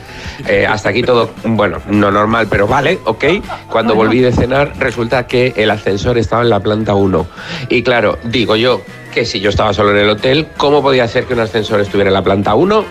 [0.47, 3.25] Eh, hasta aquí todo, bueno, no normal, pero vale, ok.
[3.69, 7.27] Cuando volví de cenar, resulta que el ascensor estaba en la planta 1.
[7.69, 8.81] Y claro, digo yo
[9.13, 12.09] que si yo estaba solo en el hotel, ¿cómo podía ser que un ascensor estuviera
[12.09, 12.83] en la planta 1?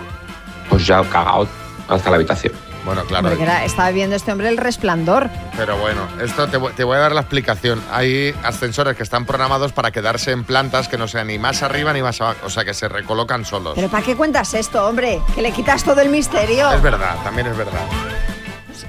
[0.69, 1.47] Pues ya cagado
[1.87, 2.72] hasta la habitación.
[2.85, 3.29] Bueno, claro.
[3.29, 5.29] Porque era- estaba viendo este hombre el resplandor.
[5.55, 7.81] Pero bueno, esto te, voy- te voy a dar la explicación.
[7.91, 11.93] Hay ascensores que están programados para quedarse en plantas que no sean ni más arriba
[11.93, 13.73] ni más abajo, o sea, que se recolocan solos.
[13.75, 15.21] ¿Pero para qué cuentas esto, hombre?
[15.33, 16.71] Que le quitas todo el misterio.
[16.71, 17.81] Es verdad, también es verdad.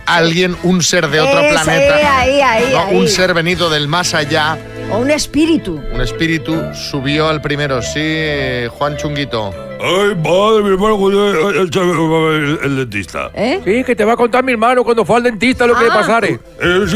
[0.07, 2.97] Alguien, un ser de otro planeta, ahí, ahí, no, ahí.
[2.97, 4.59] un ser venido del más allá,
[4.91, 5.81] O un espíritu.
[5.93, 7.81] un espíritu, subió al primero.
[7.81, 9.55] Sí, Juan Chunguito.
[9.81, 13.31] Ay, madre, mi hermano, cuando el, el- el dentista.
[13.35, 13.61] ¿Eh?
[13.65, 15.91] Sí, que te va a contar mi hermano cuando fue al dentista lo que le
[15.91, 15.95] Ah.
[15.95, 16.41] pasare.
[16.61, 16.87] El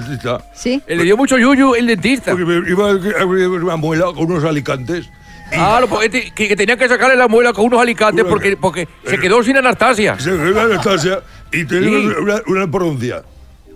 [0.00, 0.44] dentista.
[0.54, 0.82] Sí.
[0.86, 2.30] Le dio mucho yuyu el dentista.
[2.32, 5.08] Porque me iba a abrir una muela con unos alicantes.
[5.56, 8.88] Ah, lo- este, que, que tenía que sacarle la muela con unos alicantes porque, porque
[9.04, 10.18] se quedó sin Anastasia.
[10.18, 11.20] Se quedó Anastasia
[11.52, 12.06] y tenía Sí.
[12.20, 13.22] una, una pronuncia.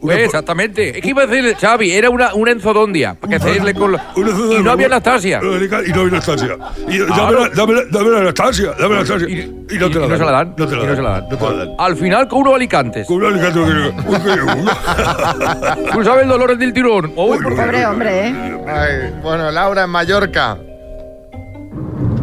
[0.01, 0.97] Pues, exactamente.
[0.97, 3.15] Es que iba a decirle, Xavi, era una, una enzodondia.
[3.15, 5.41] Para que hacerle con la- Y no había Anastasia.
[5.43, 6.57] Y no había Anastasia.
[6.89, 7.15] Y Claro.
[7.17, 9.29] dame, la- dame, la- dame la Anastasia, dame la Anastasia.
[9.29, 10.19] Y, no te la y no dan.
[10.19, 10.55] se la dan.
[10.57, 10.97] No te la Y no dan.
[10.97, 11.25] se la dan.
[11.31, 11.69] No te la dan.
[11.79, 13.07] Al final con unos alicantes.
[13.07, 13.61] Con un alicante
[15.93, 17.13] ¿Tú sabes el dolor del tirón?
[17.17, 18.35] Uy, Pobre hombre, ¿eh?
[18.67, 20.59] Ay, bueno, Laura en Mallorca.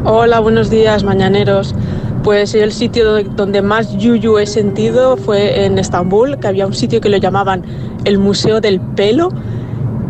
[0.03, 1.75] Hola, buenos días, mañaneros.
[2.25, 6.73] Pues el sitio do- donde más yuyu he sentido fue en Estambul, que había un
[6.73, 7.63] sitio que lo llamaban
[8.03, 9.29] el Museo del Pelo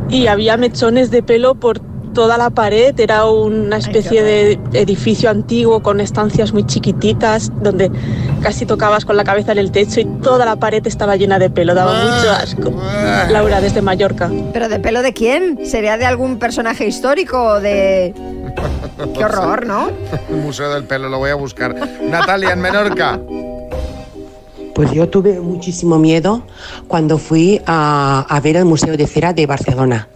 [0.10, 1.80] y había mechones de pelo por
[2.14, 2.98] toda la pared.
[3.02, 7.92] Era una especie de edificio antiguo con estancias muy chiquititas donde
[8.46, 11.50] casi tocabas con la cabeza en el techo y toda la pared estaba llena de
[11.50, 11.74] pelo.
[11.74, 12.72] Daba mucho asco.
[13.32, 14.30] Laura, desde Mallorca.
[14.54, 15.66] ¿Pero de pelo de quién?
[15.66, 18.14] ¿Sería de algún personaje histórico o de...?
[19.16, 19.90] Qué horror, ¿no?
[20.30, 21.76] El Museo del Pelo, lo voy a buscar.
[22.04, 23.20] Natalia en Menorca.
[24.76, 26.44] Pues yo tuve muchísimo miedo
[26.90, 30.10] cuando fui a, ver el Museo de Cera de Barcelona.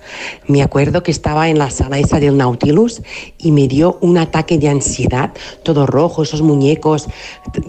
[0.47, 3.01] Me acuerdo que estaba en la sala esa del Nautilus
[3.37, 5.31] y me dio un ataque de ansiedad,
[5.63, 7.07] todo rojo, esos muñecos.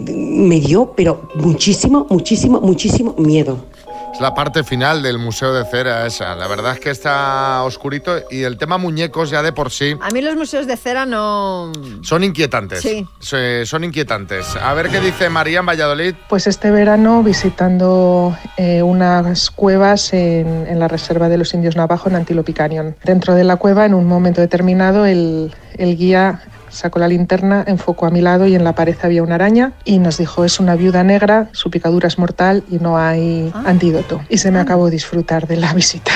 [0.05, 3.70] Me dio, pero muchísimo, muchísimo, muchísimo miedo.
[4.21, 6.35] La parte final del Museo de Cera esa.
[6.35, 10.11] La verdad es que está oscurito y el tema muñecos ya de por sí A
[10.11, 11.71] mí los museos de cera no...
[12.03, 12.81] son inquietantes.
[12.81, 13.07] Sí.
[13.65, 14.55] Son inquietantes.
[14.57, 16.13] A ver qué dice María en Valladolid.
[16.29, 22.07] Pues este verano visitando eh, unas cuevas en, en la reserva de los indios navajo
[22.07, 22.95] en Antelope Canyon.
[23.03, 28.05] Dentro de la cueva, en un momento determinado, el, el guía sacó la linterna, enfocó
[28.07, 30.75] a mi lado y en la pared había una araña y nos dijo es una
[30.75, 34.21] viuda negra, su picadura es mortal y no hay antídoto.
[34.29, 36.11] Y se me acabó disfrutar de la visita.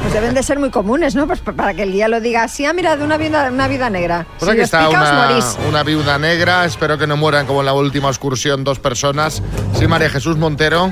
[0.00, 1.26] Pues deben de ser muy comunes, ¿no?
[1.26, 3.68] Pues pa- para que el día lo diga así, ah, mira, de una vida, una
[3.68, 4.26] vida negra.
[4.38, 6.64] Pues si aquí está pica, una, una viuda negra.
[6.64, 9.42] Espero que no mueran como en la última excursión dos personas.
[9.74, 10.90] Sí, María Jesús Montero.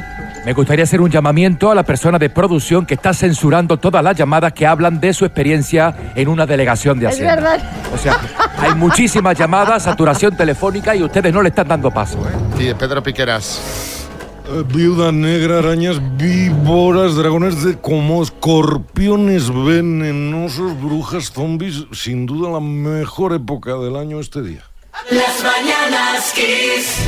[0.48, 4.16] Me gustaría hacer un llamamiento a la persona de producción que está censurando todas las
[4.16, 7.34] llamadas que hablan de su experiencia en una delegación de Es Hacienda.
[7.34, 7.62] verdad.
[7.92, 8.16] O sea,
[8.58, 12.16] hay muchísimas llamadas, saturación telefónica y ustedes no le están dando paso.
[12.26, 12.32] ¿eh?
[12.56, 14.06] Sí, Pedro Piqueras.
[14.48, 21.84] Eh, Viuda negra, arañas víboras, dragones de como escorpiones venenosos, brujas, zombies.
[21.92, 24.62] Sin duda la mejor época del año este día.
[25.11, 27.00] Las mañanas Kiss.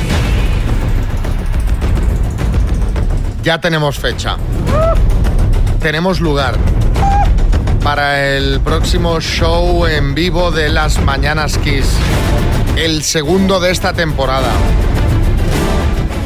[3.43, 4.37] Ya tenemos fecha.
[5.81, 6.55] Tenemos lugar
[7.83, 11.87] para el próximo show en vivo de las Mañanas Kiss.
[12.77, 14.51] El segundo de esta temporada.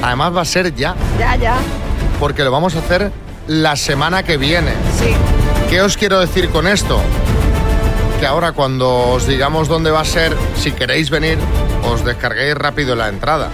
[0.03, 1.55] Además va a ser ya, Ya, ya.
[2.19, 3.11] porque lo vamos a hacer
[3.47, 4.71] la semana que viene.
[4.99, 5.15] Sí.
[5.69, 6.99] ¿Qué os quiero decir con esto?
[8.19, 11.37] Que ahora cuando os digamos dónde va a ser, si queréis venir,
[11.89, 13.49] os descarguéis rápido la entrada.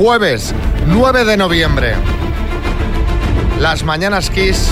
[0.00, 0.54] Jueves
[0.86, 1.94] 9 de noviembre.
[3.58, 4.70] Las Mañanas Kiss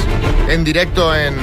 [0.49, 1.37] en directo en...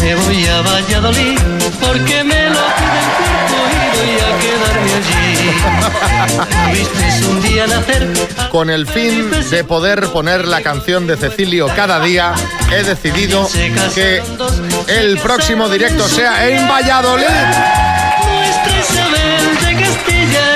[0.00, 1.38] Me voy a Valladolid
[1.78, 4.92] porque me lo pide el cuerpo y voy a quedarme
[6.40, 6.52] allí.
[8.50, 12.34] Con el fin de poder poner la canción de Cecilio cada día,
[12.70, 13.48] he decidido
[13.94, 14.22] que
[14.88, 17.24] el próximo directo sea en Valladolid.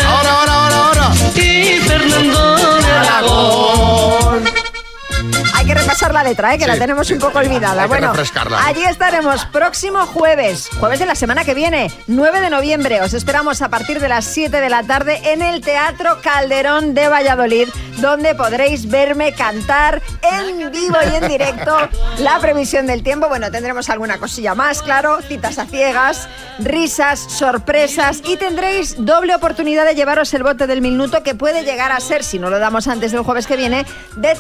[0.06, 1.10] Ahora, ahora, ahora, ahora.
[1.36, 2.56] Y Fernando
[5.74, 6.58] que repasar la letra, ¿eh?
[6.58, 7.86] que Sí, la tenemos un poco hay olvidada.
[7.86, 8.12] Bueno,
[8.58, 13.00] allí estaremos próximo jueves, jueves de la semana que viene, 9 de noviembre.
[13.02, 17.08] Os esperamos a partir de las 7 de la tarde en el Teatro Calderón de
[17.08, 21.76] Valladolid, donde podréis verme cantar en vivo y en directo
[22.18, 23.28] la previsión del tiempo.
[23.28, 26.28] Bueno, tendremos alguna cosilla más, claro, citas a ciegas,
[26.58, 31.92] risas, sorpresas y tendréis doble oportunidad de llevaros el bote del minuto que puede llegar
[31.92, 34.34] a ser, si no lo damos antes del jueves que viene, de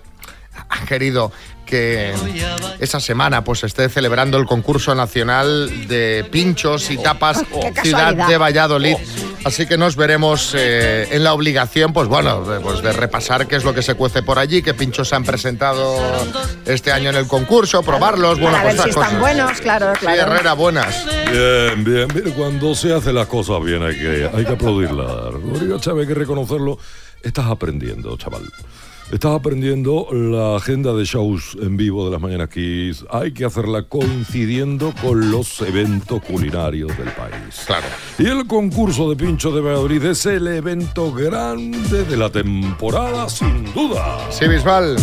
[0.70, 1.32] ha querido
[1.66, 2.14] que
[2.80, 8.38] esa semana pues esté celebrando el concurso nacional de pinchos y tapas Qué Ciudad de
[8.38, 8.96] Valladolid.
[9.44, 13.56] Así que nos veremos eh, en la obligación, pues bueno, de, pues de repasar qué
[13.58, 15.96] es lo que se cuece por allí, qué pinchos se han presentado
[16.66, 19.20] este año en el concurso, probarlos, bueno, pues si estas están cosas.
[19.20, 20.22] buenos, claro, Sí, claro.
[20.24, 21.06] Herrera, buenas.
[21.32, 22.08] Bien, bien.
[22.16, 25.30] Mire, cuando se hace las cosas bien hay que, hay que aplaudirla.
[25.30, 26.80] Rodrigo Chávez, hay que reconocerlo.
[27.22, 28.44] Estás aprendiendo, chaval.
[29.12, 33.06] Estás aprendiendo la agenda de shows en vivo de las Mañanas Kiss.
[33.12, 37.64] Hay que hacerla coincidiendo con los eventos culinarios del país.
[37.68, 37.86] Claro.
[38.18, 43.72] Y el concurso de pincho de Valladolid es el evento grande de la temporada, sin
[43.74, 44.20] duda.
[44.32, 44.96] Sí, Bisbal.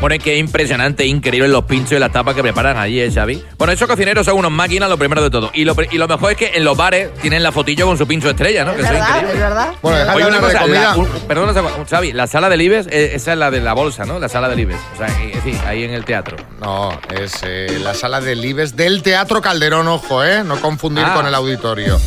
[0.00, 3.10] Bueno, es que es impresionante, increíble los pinchos y las tapas que preparan allí, ¿eh,
[3.12, 3.44] Xavi?
[3.58, 5.50] Bueno, esos cocineros son unos máquinas, lo primero de todo.
[5.52, 8.06] Y lo, y lo mejor es que en los bares tienen la fotillo con su
[8.06, 8.70] pincho estrella, ¿no?
[8.70, 9.32] Es que es verdad, increíble.
[9.34, 9.74] es verdad.
[9.82, 10.80] Bueno, Oye, una cosa, comida.
[10.82, 14.06] la- un- perdona, Xavi, la sala del Ibes, eh, esa es la de la bolsa,
[14.06, 14.18] ¿no?
[14.18, 14.78] La sala del Ibes.
[14.94, 16.38] O sea, eh, sí, ahí en el teatro.
[16.62, 20.42] No, es eh, la sala del Ibes del Teatro Calderón, ojo, ¿eh?
[20.44, 21.12] No confundir Ah.
[21.14, 22.00] con el auditorio.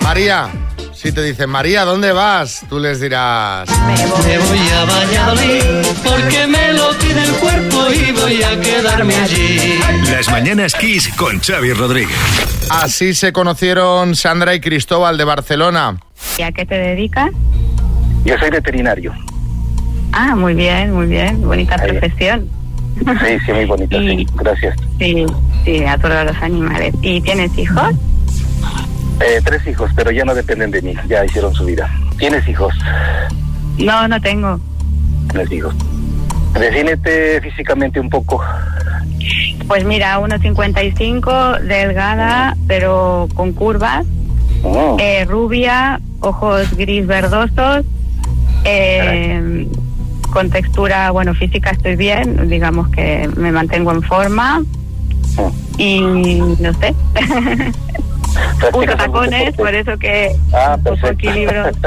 [0.00, 0.48] María,
[1.02, 2.64] si te dicen, María, ¿dónde vas?
[2.68, 3.68] Tú les dirás...
[3.68, 9.80] Me voy a Valladolid porque me lo pide el cuerpo y voy a quedarme allí.
[10.10, 12.16] Las mañanas Kiss con Xavi Rodríguez.
[12.70, 15.98] Así se conocieron Sandra y Cristóbal de Barcelona.
[16.38, 17.30] ¿Y a qué te dedicas?
[18.24, 19.12] Yo soy veterinario.
[20.12, 21.42] Ah, muy bien, muy bien.
[21.42, 21.90] Bonita Ahí.
[21.98, 22.48] profesión.
[22.98, 24.24] Sí, sí, muy bonito, sí.
[24.34, 24.76] Gracias.
[25.00, 25.26] Sí,
[25.64, 26.94] sí, a todos los animales.
[27.02, 27.92] ¿Y tienes hijos?
[29.24, 30.94] Eh, tres hijos, pero ya no dependen de mí.
[31.08, 31.88] Ya hicieron su vida.
[32.18, 32.74] ¿Tienes hijos?
[33.78, 34.58] No, no tengo.
[35.30, 35.74] Tienes hijos.
[36.58, 38.42] Defínete físicamente un poco.
[39.68, 44.04] Pues mira, 1,55, delgada, pero con curvas,
[44.64, 47.84] Oh, eh, rubia, ojos gris verdosos,
[48.64, 49.66] eh,
[50.30, 54.62] con textura, bueno, física estoy bien, digamos que me mantengo en forma
[55.78, 56.94] y no sé.
[58.72, 61.70] Uso tacones, por eso que Ah, poco equilibrio.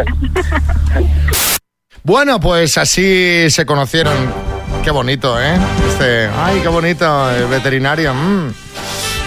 [2.04, 4.14] Bueno, pues así se conocieron.
[4.84, 5.56] Qué bonito, ¿eh?
[5.90, 8.14] Este, ay, qué bonito, el veterinario.
[8.14, 8.54] mm.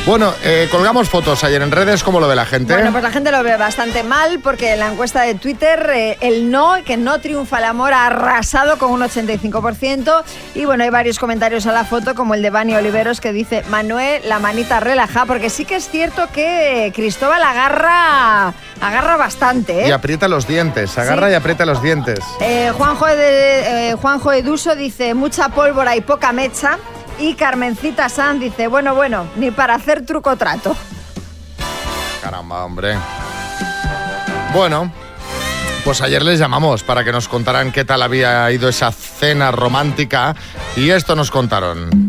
[0.08, 2.72] Bueno, eh, colgamos fotos ayer en redes, ¿cómo lo ve la gente?
[2.72, 6.16] Bueno, pues la gente lo ve bastante mal porque en la encuesta de Twitter eh,
[6.22, 10.22] el no, que no triunfa el amor, ha arrasado con un 85%.
[10.54, 13.62] Y bueno, hay varios comentarios a la foto, como el de Bani Oliveros, que dice,
[13.68, 19.90] Manuel, la manita relaja, porque sí que es cierto que Cristóbal agarra, agarra bastante, Y
[19.90, 19.92] ¿eh?
[19.92, 21.32] aprieta los dientes, agarra Sí.
[21.32, 22.20] y aprieta los dientes.
[22.40, 26.78] Eh, Juanjo, de, Juanjo Eduso dice, mucha pólvora y poca mecha.
[27.18, 30.76] Y Carmencita San dice, bueno, bueno, ni para hacer truco trato.
[32.22, 32.96] Caramba, hombre.
[34.54, 34.92] Bueno,
[35.84, 40.34] pues ayer les llamamos para que nos contaran qué tal había ido esa cena romántica
[40.76, 42.08] y esto nos contaron.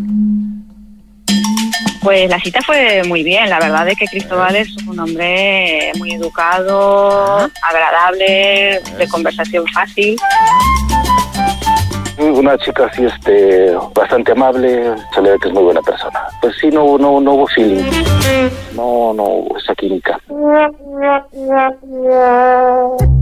[2.02, 6.14] Pues la cita fue muy bien, la verdad es que Cristóbal es un hombre muy
[6.14, 10.16] educado, agradable, de conversación fácil.
[12.20, 16.20] Una chica así, este, bastante amable, se le ve que es muy buena persona.
[16.42, 18.09] Pues sí, no, no, no hubo feeling.
[18.76, 20.20] No, no hubo esa química.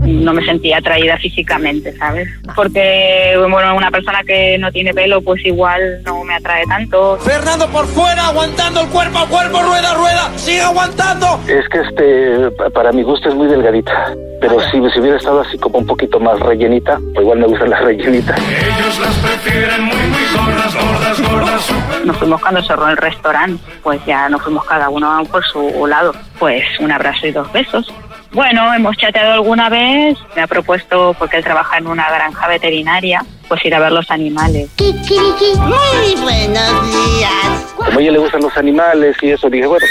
[0.02, 2.28] No me sentía atraída físicamente, ¿sabes?
[2.54, 7.16] Porque, bueno, una persona que no tiene pelo, pues igual no me atrae tanto.
[7.18, 11.40] Fernando por fuera, aguantando el cuerpo a cuerpo, rueda, rueda, sigue aguantando.
[11.46, 14.14] Es que este, pa- para mi gusto es muy delgadita.
[14.40, 17.70] Pero si, si hubiera estado así como un poquito más rellenita, o igual me gustan
[17.70, 18.38] las rellenitas.
[18.38, 21.74] Ellos las prefieren muy, muy gordas, gordas, gordas.
[22.04, 24.97] Nos fuimos cuando cerró el restaurante, pues ya nos fuimos cada uno
[25.30, 26.12] por su lado.
[26.38, 27.92] Pues un abrazo y dos besos.
[28.32, 33.24] Bueno, hemos chateado alguna vez, me ha propuesto, porque él trabaja en una granja veterinaria,
[33.48, 34.68] pues ir a ver los animales.
[34.78, 37.74] Muy buenos días.
[37.76, 39.86] Como a ella le gustan los animales y eso, dije, bueno,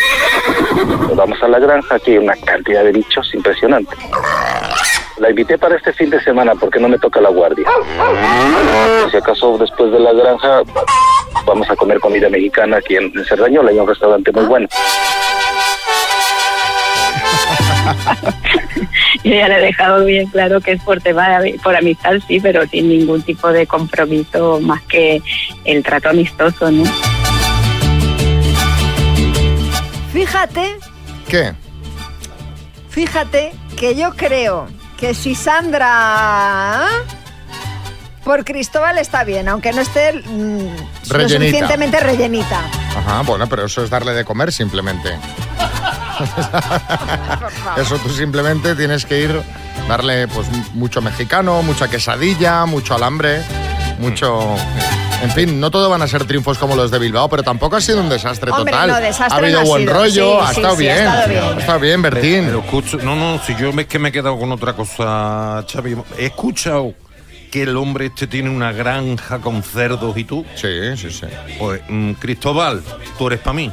[1.06, 3.96] Pues vamos a la granja, aquí hay una cantidad de bichos impresionante.
[5.18, 7.68] La invité para este fin de semana porque no me toca la guardia.
[9.10, 10.62] Si acaso después de la granja
[11.46, 14.68] vamos a comer comida mexicana aquí en, en Cerdañola, hay un restaurante muy bueno.
[19.24, 22.40] Yo ya le he dejado bien claro que es por tema de, por amistad, sí,
[22.40, 25.22] pero sin ningún tipo de compromiso más que
[25.66, 26.84] el trato amistoso, ¿no?
[30.14, 30.76] Fíjate,
[31.28, 31.54] ¿Qué?
[32.90, 36.88] fíjate que yo creo que si Sandra
[38.28, 40.76] por Cristóbal está bien, aunque no esté mm,
[41.14, 42.60] lo suficientemente rellenita.
[42.98, 45.18] Ajá, bueno, pero eso es darle de comer simplemente.
[47.78, 49.42] Eso tú simplemente tienes que ir,
[49.88, 53.42] darle pues mucho mexicano, mucha quesadilla, mucho alambre,
[54.00, 54.56] mucho...
[55.22, 57.82] En fin, no todo van a ser triunfos como los de Bilbao, pero tampoco ha
[57.82, 58.90] sido un desastre Hombre, total.
[58.90, 59.94] no, desastre ha habido no buen sido.
[59.94, 61.06] rollo, Sí, ha sí, estado sí, ha bien.
[61.08, 61.44] estado bien.
[61.44, 62.46] Ha estado bien, Bertín.
[62.46, 65.64] Pero escucho, no, no, si yo me, es que me he quedado con otra cosa,
[65.72, 65.96] Xavi.
[66.18, 66.94] He escuchado
[67.52, 70.46] que el hombre este tiene una granja con cerdos y tú.
[70.56, 71.28] Sí, sí, sí.
[71.58, 72.82] Pues, mm, Cristóbal,
[73.18, 73.72] tú eres para mí.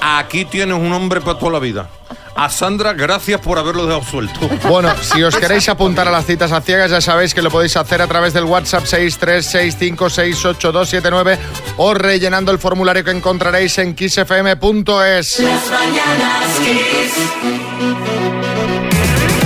[0.00, 1.88] Aquí tienes un hombre para toda la vida.
[2.36, 4.40] A Sandra, gracias por haberlo dejado suelto.
[4.68, 7.76] Bueno, si os queréis apuntar a las citas a ciegas, ya sabéis que lo podéis
[7.76, 11.38] hacer a través del WhatsApp 636568279
[11.76, 15.38] o rellenando el formulario que encontraréis en kissfm.es.
[15.40, 17.14] Las mañanas Kiss.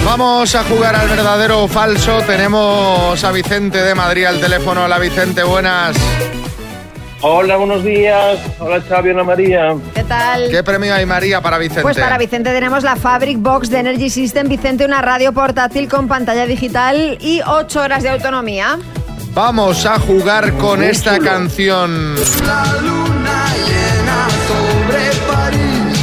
[0.08, 2.22] Vamos a jugar al verdadero o falso.
[2.22, 4.84] Tenemos a Vicente de Madrid al teléfono.
[4.84, 5.98] Hola Vicente, buenas.
[7.20, 8.38] Hola, buenos días.
[8.58, 9.74] Hola, Xavi, Ana María.
[9.94, 10.48] ¿Qué tal?
[10.48, 11.82] ¿Qué premio hay María para Vicente?
[11.82, 14.48] Pues para Vicente tenemos la Fabric Box de Energy System.
[14.48, 18.78] Vicente, una radio portátil con pantalla digital y 8 horas de autonomía.
[19.34, 22.14] Vamos a jugar con esta canción.
[22.46, 26.00] La luna llena sobre París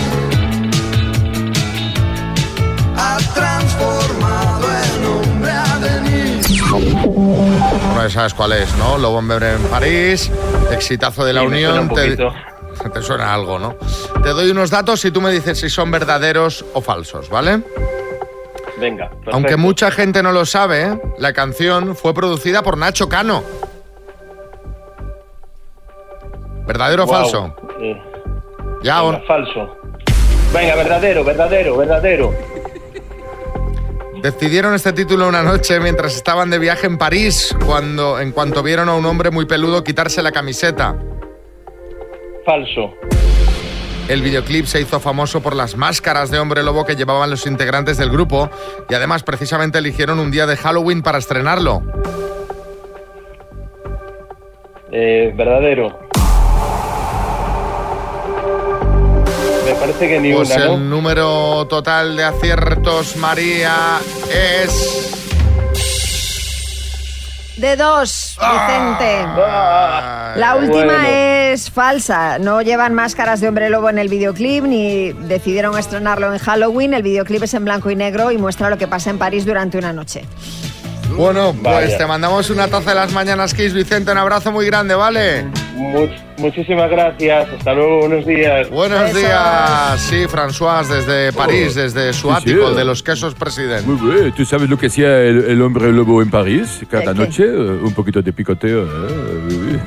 [2.98, 3.18] ha
[6.80, 8.98] Bueno, sabes cuál es, ¿no?
[8.98, 10.32] Lobo en París,
[10.72, 11.80] exitazo de la Sí, Unión.
[11.80, 11.90] un
[12.94, 13.76] Te, suena algo, ¿no?
[14.22, 17.62] Te doy unos datos y tú me dices si son verdaderos o falsos, ¿vale?
[18.78, 19.08] Venga.
[19.10, 19.32] perfecto.
[19.34, 23.44] Aunque mucha gente no lo sabe, la canción fue producida por Nacho Cano.
[26.68, 27.56] ¿Verdadero o falso?
[27.80, 27.96] Eh,
[28.84, 29.78] Ya, venga, o- falso.
[30.54, 32.34] Venga, verdadero, verdadero, verdadero.
[34.26, 38.90] Decidieron este título una noche mientras estaban de viaje en París, cuando en cuanto vieron
[38.90, 40.98] a un hombre muy peludo quitarse la camiseta.
[42.44, 42.96] Falso.
[44.10, 47.98] El videoclip se hizo famoso por las máscaras de hombre lobo que llevaban los integrantes
[47.98, 48.50] del grupo
[48.90, 51.84] y además precisamente eligieron un día de Halloween para estrenarlo.
[54.92, 56.05] Eh, verdadero.
[59.86, 60.74] Parece que ni Pues una, ¿no?
[60.74, 64.00] el número total de aciertos, María,
[64.34, 65.12] es...
[67.58, 69.26] De dos, Vicente.
[69.38, 71.08] Ah, La última bueno.
[71.08, 72.38] es falsa.
[72.38, 76.94] No llevan máscaras de hombre lobo en el videoclip ni decidieron estrenarlo en Halloween.
[76.94, 79.78] El videoclip es en blanco y negro y muestra lo que pasa en París durante
[79.78, 80.26] una noche.
[81.16, 84.12] Bueno, pues te mandamos una taza de las mañanas Kiss, Vicente.
[84.12, 85.46] Un abrazo muy grande, ¿vale?
[85.76, 87.48] Much- muchísimas gracias.
[87.58, 88.70] Hasta luego, buenos días.
[88.70, 90.00] Buenos días.
[90.02, 92.76] Sí, François, desde París, desde su ático, sí.
[92.76, 93.84] de los quesos presidente.
[93.90, 96.82] Muy bien, ¿tú sabes lo que hacía el, el hombre lobo en París?
[96.90, 98.84] Cada noche un poquito de picoteo.
[98.84, 99.80] ¿eh?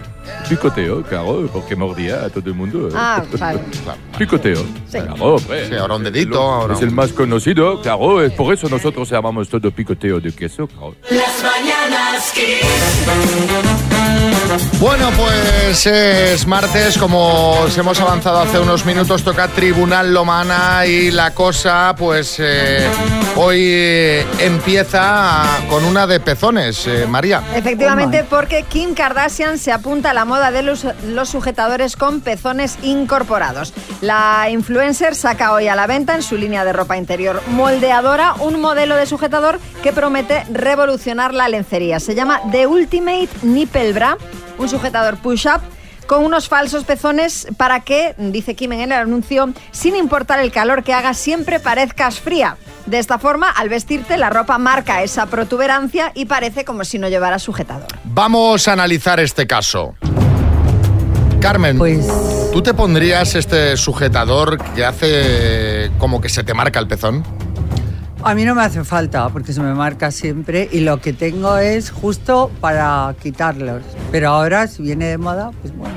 [0.48, 2.88] Picoteo, claro, porque mordía a todo el mundo.
[2.94, 3.60] Ah, claro.
[4.16, 4.62] Picoteo.
[4.88, 4.98] Sí.
[4.98, 5.68] Claro, hombre.
[5.68, 9.48] Sí, ahora un dedito, ahora Es el más conocido, claro, es por eso nosotros llamamos
[9.48, 10.94] todo picoteo de queso, claro.
[11.10, 12.66] Las mañanas Kiss.
[14.80, 21.10] Bueno, pues es martes, como os hemos avanzado hace unos minutos, toca Tribunal Lomana y
[21.10, 22.88] la cosa, pues eh,
[23.36, 27.42] hoy empieza con una de pezones, eh, María.
[27.54, 32.78] Efectivamente, porque Kim Kardashian se apunta a la moda de los, los sujetadores con pezones
[32.82, 33.74] incorporados.
[34.00, 38.60] La influencer saca hoy a la venta en su línea de ropa interior moldeadora un
[38.60, 42.00] modelo de sujetador que promete revolucionar la lencería.
[42.00, 44.16] Se llama The Ultimate Nipple Bra,
[44.58, 45.60] un sujetador push-up
[46.08, 50.82] con unos falsos pezones para que, dice Kim en el anuncio, sin importar el calor
[50.82, 52.56] que haga, siempre parezcas fría.
[52.86, 57.08] De esta forma, al vestirte, la ropa marca esa protuberancia y parece como si no
[57.08, 57.88] llevara sujetador.
[58.04, 59.94] Vamos a analizar este caso.
[61.40, 61.78] Carmen,
[62.52, 67.22] ¿tú te pondrías este sujetador que hace como que se te marca el pezón?
[68.24, 71.56] A mí no me hace falta porque se me marca siempre y lo que tengo
[71.56, 73.82] es justo para quitarlos.
[74.10, 75.94] Pero ahora, si viene de moda, pues bueno.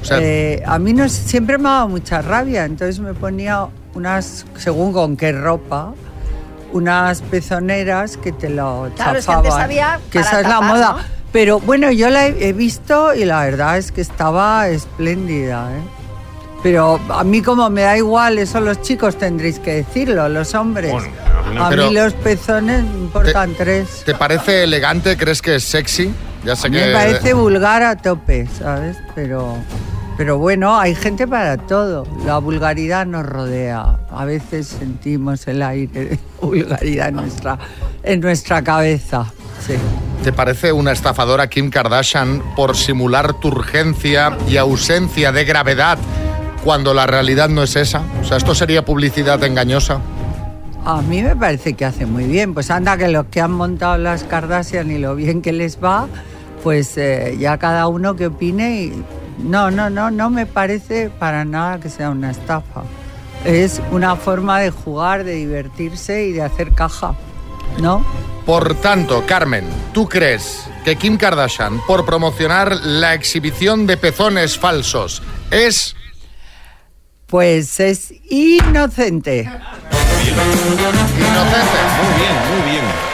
[0.00, 3.66] O sea, Eh, a mí no, siempre me ha dado mucha rabia, entonces me ponía
[3.94, 5.94] unas, según con qué ropa,
[6.72, 10.92] unas pezoneras que te lo Claro, es que había que para esa es la moda.
[10.92, 11.22] ¿no?
[11.32, 16.01] Pero bueno, yo la he, he visto y la verdad es que estaba espléndida, ¿eh?
[16.62, 20.92] Pero a mí como me da igual, eso los chicos tendréis que decirlo, los hombres.
[21.58, 24.02] a Pero- mí los pezones me importan tres.
[24.06, 25.16] ¿Te parece elegante?
[25.16, 26.12] ¿Crees que es sexy?
[26.44, 26.86] Ya sé A mí que...
[26.86, 28.96] me parece vulgar a tope, ¿sabes?
[29.14, 29.56] Pero,
[30.16, 32.06] pero bueno, hay gente para todo.
[32.24, 33.98] La vulgaridad nos rodea.
[34.10, 37.58] A veces sentimos el aire de vulgaridad en nuestra,
[38.04, 39.26] en nuestra cabeza.
[39.66, 39.74] Sí.
[40.22, 45.98] ¿Te parece una estafadora Kim Kardashian por simular tu urgencia y ausencia de gravedad
[46.64, 48.02] cuando la realidad no es esa?
[48.20, 50.00] O sea, ¿esto sería publicidad engañosa?
[50.84, 52.54] A mí me parece que hace muy bien.
[52.54, 56.08] Pues anda que los que han montado las Kardashian y lo bien que les va,
[56.62, 58.82] pues eh, ya cada uno que opine.
[58.82, 59.04] Y...
[59.38, 62.82] No, no, no, no me parece para nada que sea una estafa.
[63.44, 67.14] Es una forma de jugar, de divertirse y de hacer caja,
[67.80, 68.04] ¿no?
[68.46, 75.22] Por tanto, Carmen, ¿tú crees que Kim Kardashian, por promocionar la exhibición de pezones falsos,
[75.50, 75.96] es...
[77.32, 79.44] Pues es inocente.
[79.44, 80.20] Muy
[82.20, 83.11] bien, muy bien.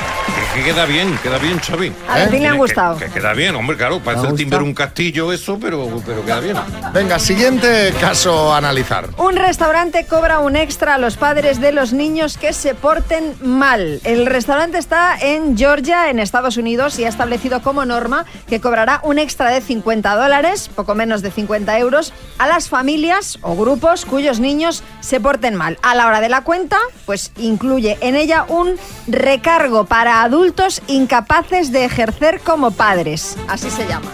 [0.59, 1.93] Que, que queda bien, queda bien, Xavi.
[2.09, 2.97] A Bertín le han Tiene que- gustado.
[2.99, 4.01] Que, queda bien, hombre, claro.
[4.01, 6.57] Parece el timber un castillo eso, pero, pero queda bien.
[6.93, 9.09] Venga, siguiente caso a analizar.
[9.19, 14.01] Un restaurante cobra un extra a los padres de los niños que se porten mal.
[14.05, 19.01] El restaurante está en Georgia, en Estados Unidos, y ha establecido como norma que cobrará
[19.05, 24.05] un extra de 50 dólares, poco menos de 50 euros, a las familias o grupos
[24.05, 25.79] cuyos niños se porten mal.
[25.83, 30.48] A la hora de la cuenta, pues incluye en ella un recargo para adultos
[30.87, 33.37] incapaces de ejercer como padres.
[33.49, 34.07] Así se llama.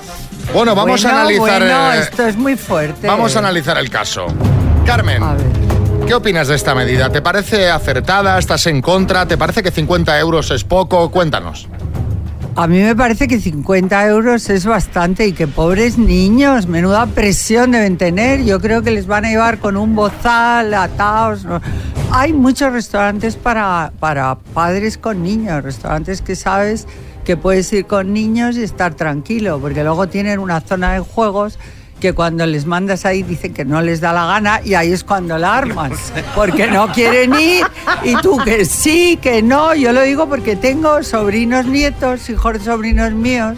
[0.53, 1.61] Bueno, vamos Bueno, a analizar...
[1.61, 3.07] bueno, eh, esto es muy fuerte.
[3.07, 4.26] Vamos a analizar el caso.
[4.87, 5.22] Carmen,
[6.07, 7.11] ¿qué opinas de esta medida?
[7.11, 8.39] ¿Te parece acertada?
[8.39, 9.26] ¿Estás en contra?
[9.26, 11.11] ¿Te parece que 50 euros es poco?
[11.11, 11.66] Cuéntanos.
[12.57, 17.72] A mí me parece que 50 euros es bastante y que pobres niños, menuda presión
[17.72, 18.44] deben tener.
[18.44, 21.44] Yo creo que les van a llevar con un bozal, atados.
[21.44, 21.61] ¿no?
[22.12, 26.86] Hay muchos restaurantes para, para padres con niños, restaurantes que sabes
[27.24, 31.59] que puedes ir con niños y estar tranquilo, porque luego tienen una zona de juegos
[32.01, 35.05] que cuando les mandas ahí dicen que no les da la gana y ahí es
[35.05, 37.64] cuando la armas, porque no quieren ir
[38.03, 42.61] y tú que sí, que no, yo lo digo porque tengo sobrinos nietos, hijos de
[42.61, 43.57] sobrinos míos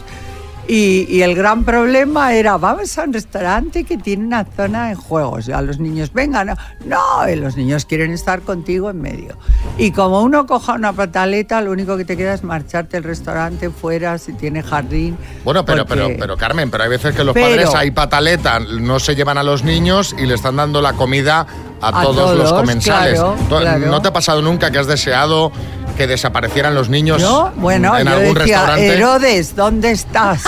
[0.68, 4.94] y, y el gran problema era, vamos a un restaurante que tiene una zona de
[4.94, 5.48] juegos.
[5.48, 9.38] A los niños, vengan, no, no, y los niños quieren estar contigo en medio.
[9.78, 13.70] Y como uno coja una pataleta, lo único que te queda es marcharte al restaurante
[13.70, 15.16] fuera, si tiene jardín.
[15.44, 18.58] Bueno, pero, porque- pero, pero Carmen, pero hay veces que los Pero- padres hay pataleta,
[18.60, 21.46] no se llevan a los niños y le están dando la comida
[21.80, 23.14] a, A todos, los todos, comensales.
[23.20, 23.86] claro, ¿Tú- claro.
[23.86, 25.52] ¿No te ha pasado nunca que has deseado
[25.96, 28.94] que desaparecieran los niños Yo, bueno, en yo algún decía, restaurante?
[28.96, 30.42] Herodes, ¿dónde estás?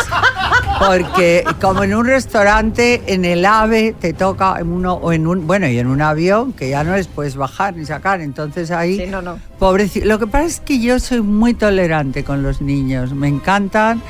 [0.79, 5.47] Porque como en un restaurante, en el AVE te toca en uno o en un
[5.47, 8.99] bueno y en un avión que ya no les puedes bajar ni sacar, entonces ahí
[8.99, 9.39] Sí, no, no.
[9.59, 14.01] Pobreci- Lo que pasa es que yo soy muy tolerante con los niños, me encantan,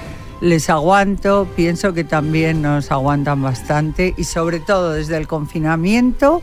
[0.40, 6.42] les aguanto, pienso que también nos aguantan bastante y sobre todo desde el confinamiento,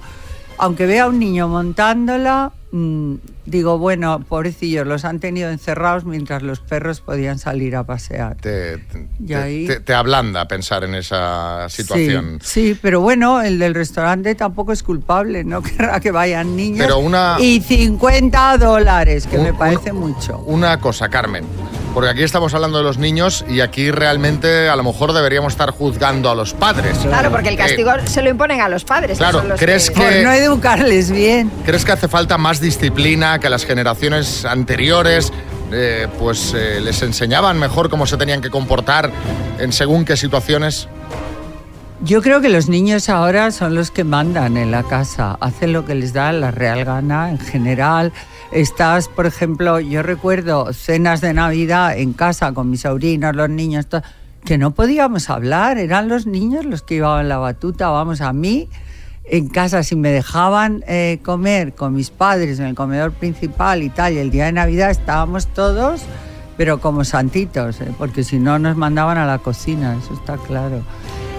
[0.58, 6.42] aunque vea a un niño montándola, mm, digo, bueno, pobrecillos, los han tenido encerrados mientras
[6.44, 8.36] los perros podían salir a pasear.
[8.38, 8.80] Te,
[9.20, 12.40] Y te- ahí- te- te ablanda pensar en esa situación.
[12.42, 16.80] Sí, sí, pero bueno, el del restaurante tampoco es culpable, no querrá que vayan niños.
[16.80, 20.40] Pero una- Y 50 dólares, que Un- me un- parece mucho.
[20.40, 21.44] Una cosa, Carmen,
[21.96, 25.72] porque aquí estamos hablando de los niños y aquí realmente a lo mejor deberíamos estar
[25.72, 26.98] juzgando a los padres.
[27.00, 29.12] Claro, porque el Eh, castigo se lo imponen a los padres.
[29.14, 31.50] que claro, son los ¿crees que- que- Por no educarles bien.
[31.66, 35.32] ¿Crees que hace falta más disciplina, que las generaciones anteriores
[35.72, 39.10] eh, pues eh, les enseñaban mejor cómo se tenían que comportar
[39.58, 40.88] en según qué situaciones?
[42.02, 45.86] Yo creo que los niños ahora son los que mandan en la casa, hacen lo
[45.86, 48.12] que les da la real gana en general.
[48.52, 53.88] Estás, por ejemplo, yo recuerdo cenas de Navidad en casa con mis sobrinos, los niños,
[54.44, 58.70] que no podíamos hablar, eran los niños los que llevaban la batuta, vamos, a mí
[59.26, 63.90] en casa si me dejaban eh, comer con mis padres en el comedor principal y
[63.90, 66.02] tal, y el día de Navidad estábamos todos,
[66.58, 70.84] pero como santitos, eh, porque si no nos mandaban a la cocina, eso está claro.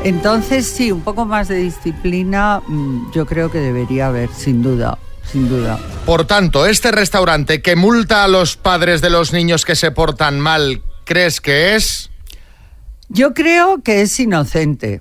[0.04, 4.98] Entonces sí, un poco más de disciplina mm, yo creo que debería haber, sin duda,
[5.30, 5.78] sin duda.
[6.04, 10.40] Por tanto, este restaurante que multa a los padres de los niños que se portan
[10.40, 12.10] mal, ¿crees que es?
[13.08, 15.00] Yo creo que es inocente.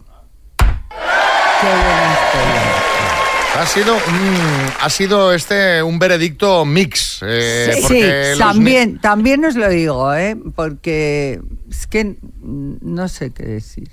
[3.58, 7.20] Ha sido, un- ha sido este un veredicto mix.
[7.26, 8.02] eh, Sí,
[8.32, 10.36] los también, también os lo digo, ¿eh?
[10.56, 11.40] porque
[11.70, 12.04] es que
[12.42, 13.90] mm, no sé qué decir.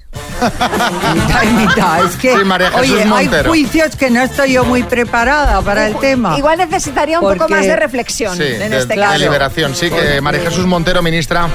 [1.15, 2.05] mitad y mitad.
[2.05, 5.97] Es que, Sí, María oye, hay juicios que no estoy yo muy preparada para el
[5.99, 6.37] tema.
[6.37, 9.19] Igual necesitaría un poco más de reflexión Sí, en de, este de caso.
[9.19, 9.75] liberación.
[9.77, 11.49] Sí, que María Jesús Montero, ministra.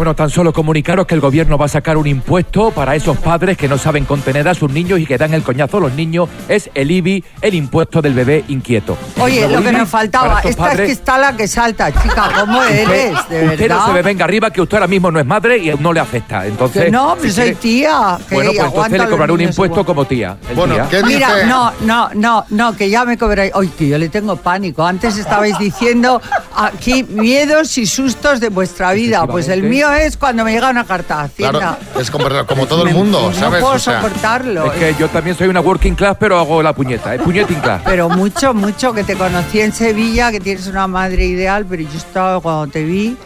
[0.00, 3.58] Bueno, tan solo comunicaros que el gobierno va a sacar un impuesto para esos padres
[3.58, 6.26] que no saben contener a sus niños y que dan el coñazo a los niños.
[6.48, 8.96] Es el IBI, el impuesto del bebé inquieto.
[9.20, 10.86] Oye, lo que nos faltaba, esta es padres.
[10.86, 13.12] que está la que salta, chica, ¿cómo eres?
[13.28, 13.76] De usted verdad.
[13.76, 16.00] no se me venga arriba que usted ahora mismo no es madre y no le
[16.00, 16.46] afecta.
[16.46, 18.18] Entonces, Que no, si pues soy tía.
[18.26, 19.84] que Bueno, pues entonces le cobraré un impuesto igual.
[19.84, 20.34] como tía.
[20.56, 20.88] Bueno, día.
[20.88, 21.46] ¿qué Mira, dice?
[21.46, 23.52] no, no, no, no, que ya me cobráis.
[23.54, 24.82] Oye, que yo le tengo pánico.
[24.82, 26.22] Antes estabais diciendo
[26.56, 29.26] aquí miedos y sustos de vuestra vida.
[29.26, 31.58] Pues el mío es cuando me llega una carta Hacienda.
[31.58, 33.60] Claro, es como, como todo el mundo, no ¿sabes?
[33.62, 34.72] puedo O sea, soportarlo.
[34.72, 37.14] Es que yo también soy una working class, pero hago la puñeta.
[37.14, 37.82] Es puñeting class.
[37.84, 41.96] Pero mucho, mucho, que te conocí en Sevilla, que tienes una madre ideal, pero yo
[41.96, 43.16] estaba cuando te vi.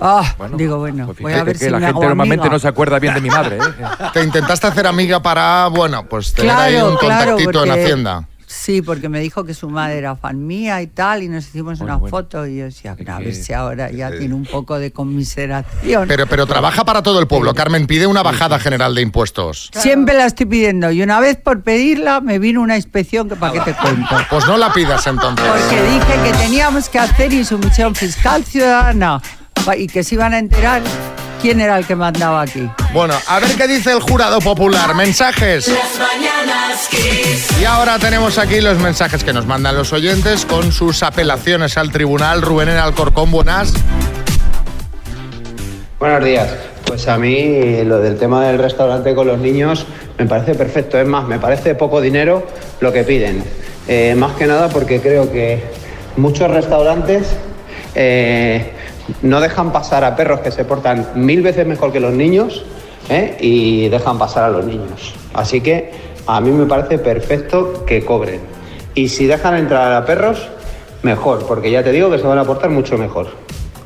[0.00, 0.22] Ah,
[0.54, 2.52] digo, bueno, voy a Fíjate ver que si la me gente hago normalmente amiga.
[2.54, 3.56] no se acuerda bien de mi madre.
[3.56, 3.60] ¿eh?
[4.12, 8.24] Te intentaste hacer amiga para, bueno, pues tener ahí un contactito en porque- Hacienda.
[8.68, 11.80] Sí, porque me dijo que su madre era fan mía y tal, y nos hicimos
[11.80, 14.92] una foto y yo decía, "Mira, a ver si ahora ya tiene un poco de
[14.92, 16.06] conmiseración.
[16.06, 17.54] Pero, pero trabaja para todo el pueblo.
[17.54, 19.70] Carmen pide una bajada general de impuestos.
[19.72, 23.54] Siempre la estoy pidiendo y una vez por pedirla me vino una inspección que para
[23.54, 24.14] qué te cuento.
[24.28, 25.46] Pues no la pidas entonces.
[25.46, 29.22] Porque dije que teníamos que hacer insumisión fiscal ciudadana
[29.78, 30.82] y que se iban a enterar
[31.40, 32.68] quién era el que mandaba aquí.
[32.92, 34.94] Bueno, a ver qué dice el jurado popular.
[34.94, 35.68] Mensajes.
[35.68, 36.88] Las mañanas.
[37.60, 41.90] Y ahora tenemos aquí los mensajes que nos mandan los oyentes con sus apelaciones al
[41.90, 42.42] tribunal.
[42.42, 43.72] Rubén en Alcorcón, buenas.
[45.98, 46.48] Buenos días.
[46.86, 49.86] Pues a mí lo del tema del restaurante con los niños
[50.18, 50.98] me parece perfecto.
[50.98, 52.46] Es más, me parece poco dinero
[52.80, 53.44] lo que piden.
[53.88, 55.62] Eh, más que nada porque creo que
[56.16, 57.28] muchos restaurantes
[57.94, 58.72] eh,
[59.22, 62.64] no dejan pasar a perros que se portan mil veces mejor que los niños
[63.08, 63.36] ¿eh?
[63.40, 65.14] y dejan pasar a los niños.
[65.34, 65.90] Así que
[66.26, 68.40] a mí me parece perfecto que cobren.
[68.94, 70.48] Y si dejan entrar a perros,
[71.02, 73.28] mejor, porque ya te digo que se van a portar mucho mejor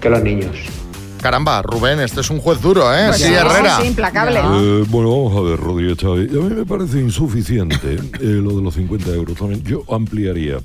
[0.01, 0.82] que los niños.
[1.23, 3.05] Caramba, Rubén, este es un juez duro, ¿eh?
[3.07, 3.79] Pues sí, Herrera.
[3.81, 4.41] sí, implacable.
[4.41, 6.29] Eh, bueno, vamos a ver, Rodríguez Chávez.
[6.31, 9.37] A mí me parece insuficiente eh, lo de los 50 euros.
[9.39, 10.57] También yo ampliaría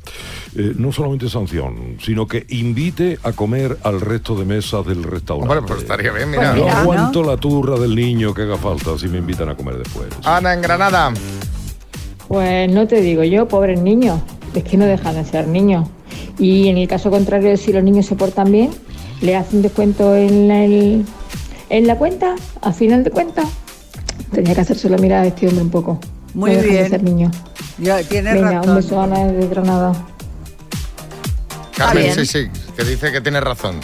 [0.55, 5.53] eh, no solamente sanción, sino que invite a comer al resto de mesas del restaurante.
[5.53, 6.53] Hombre, pues estaría bien, mira.
[6.53, 9.55] no Pues mira, aguanto la turra del niño que haga falta si me invitan a
[9.55, 10.07] comer después.
[10.23, 11.13] Ana, en Granada.
[12.27, 14.19] Pues no te digo yo, pobres niños,
[14.55, 15.87] es que no dejan de ser niños.
[16.39, 18.71] Y en el caso contrario, si los niños se portan bien,
[19.21, 21.05] le hacen descuento en la, el-
[21.69, 23.45] en la cuenta, a final de cuentas.
[24.31, 25.99] Tenía que hacérselo mirar a este hombre un poco.
[26.33, 26.83] Muy no bien.
[26.83, 27.35] de ser niños.
[27.77, 28.69] Ya, tienes Venga, razón.
[28.69, 29.93] un beso a Ana de Granada.
[31.75, 33.79] Carmen, sí, sí, que dice que tiene razón.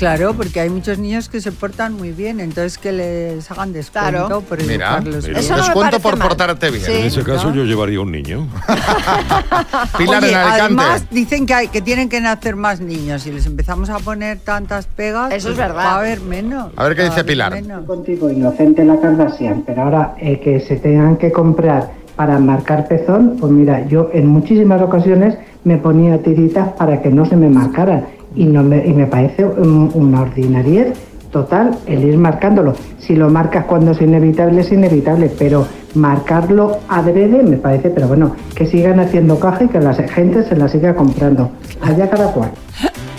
[0.00, 4.10] Claro, porque hay muchos niños que se portan muy bien, entonces que les hagan descuento
[4.10, 4.40] Claro.
[4.40, 5.52] por Mira, educarlos mira, bien.
[5.52, 6.84] un descuento por portarte bien.
[6.90, 8.48] En ese caso yo llevaría un niño.
[9.98, 10.62] Pilar Oye, en Alicante.
[10.62, 14.38] además dicen que, hay, que tienen que nacer más niños y les empezamos a poner
[14.38, 15.28] tantas pegas.
[15.34, 15.84] Eso es pues verdad.
[15.84, 16.72] Va a haber menos.
[16.76, 17.52] A ver qué dice Pilar.
[17.52, 17.84] menos.
[17.84, 23.36] contigo inocente la Kardashian, pero ahora eh, que se tengan que comprar para marcar pezón,
[23.38, 28.06] pues mira, yo en muchísimas ocasiones me ponía tiritas para que no se me marcaran
[28.34, 30.92] y, no me, y me parece un- una ordinariedad
[31.32, 32.74] total el ir marcándolo.
[32.98, 38.34] Si lo marcas cuando es inevitable, es inevitable, pero marcarlo adrede me parece, pero bueno,
[38.54, 41.50] que sigan haciendo caja y que la gente se la siga comprando.
[41.82, 42.50] Allá cada cual.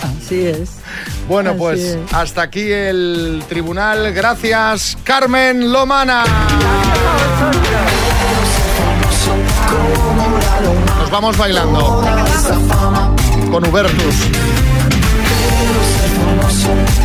[0.03, 0.79] Así es.
[1.27, 1.97] Bueno, Así pues es.
[2.13, 4.13] hasta aquí el tribunal.
[4.13, 6.23] Gracias, Carmen Lomana.
[10.99, 12.01] Nos vamos bailando
[13.51, 14.15] con Hubertus.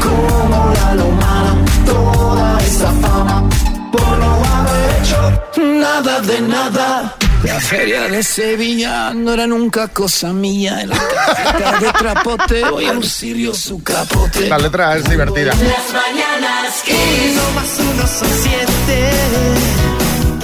[0.03, 3.49] Como la lomana, toda esa fama
[3.93, 7.17] por no haber hecho nada de nada.
[7.45, 10.81] La feria de Sevilla no era nunca cosa mía.
[10.81, 14.49] En la casita de trapote voy a lucir yo su capote.
[14.49, 15.53] La letra es divertida.
[15.53, 19.11] Las mañanas que uno más uno son siete.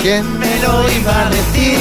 [0.01, 1.79] ¿Quién me lo iba a decir?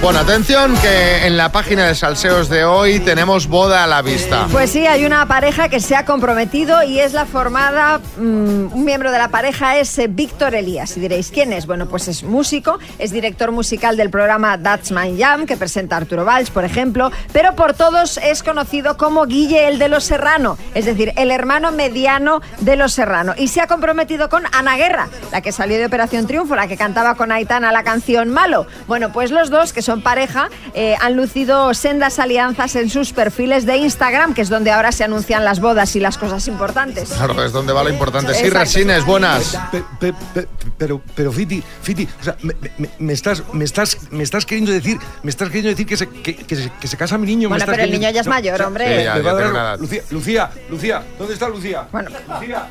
[0.00, 4.46] Bueno, atención que en la página de salseos de hoy tenemos boda a la vista.
[4.52, 8.84] Pues sí, hay una pareja que se ha comprometido y es la formada, mm, un
[8.84, 10.96] miembro de la pareja es eh, Víctor Elías.
[10.96, 11.66] Y diréis, ¿quién es?
[11.66, 16.24] Bueno, pues es músico, es director musical del programa That's My Jam, que presenta Arturo
[16.24, 20.84] Valls, por ejemplo, pero por todos es conocido como Guille el de los Serrano, es
[20.84, 23.34] decir, el hermano mediano de los Serrano.
[23.36, 26.76] Y se ha comprometido con Ana Guerra, la que salió de Operación Triunfo, la que
[26.76, 28.68] cantaba con Aitana la canción Malo.
[28.86, 33.66] Bueno, pues los dos, que son pareja, eh, han lucido sendas alianzas en sus perfiles
[33.66, 37.08] de Instagram, que es donde ahora se anuncian las bodas y las cosas importantes.
[37.10, 38.34] Claro, es donde va lo importante.
[38.34, 38.50] Sí.
[38.50, 39.58] Resines, buenas.
[39.72, 43.98] Pe- pe- pe- pero, pero Fiti, Fiti, o sea, me, me- me estás, me estás,
[44.10, 46.96] me estás queriendo decir, me estás queriendo decir que se, que, que se, que se
[46.96, 47.48] casa mi niño.
[47.48, 48.98] Bueno, pero el niño ya es mayor, hombre.
[48.98, 49.76] Sí, ya- ya una.
[49.76, 51.86] Lucía, Lucía, Lucía, ¿dónde está Lucía?
[51.90, 52.66] Bueno, Lucía,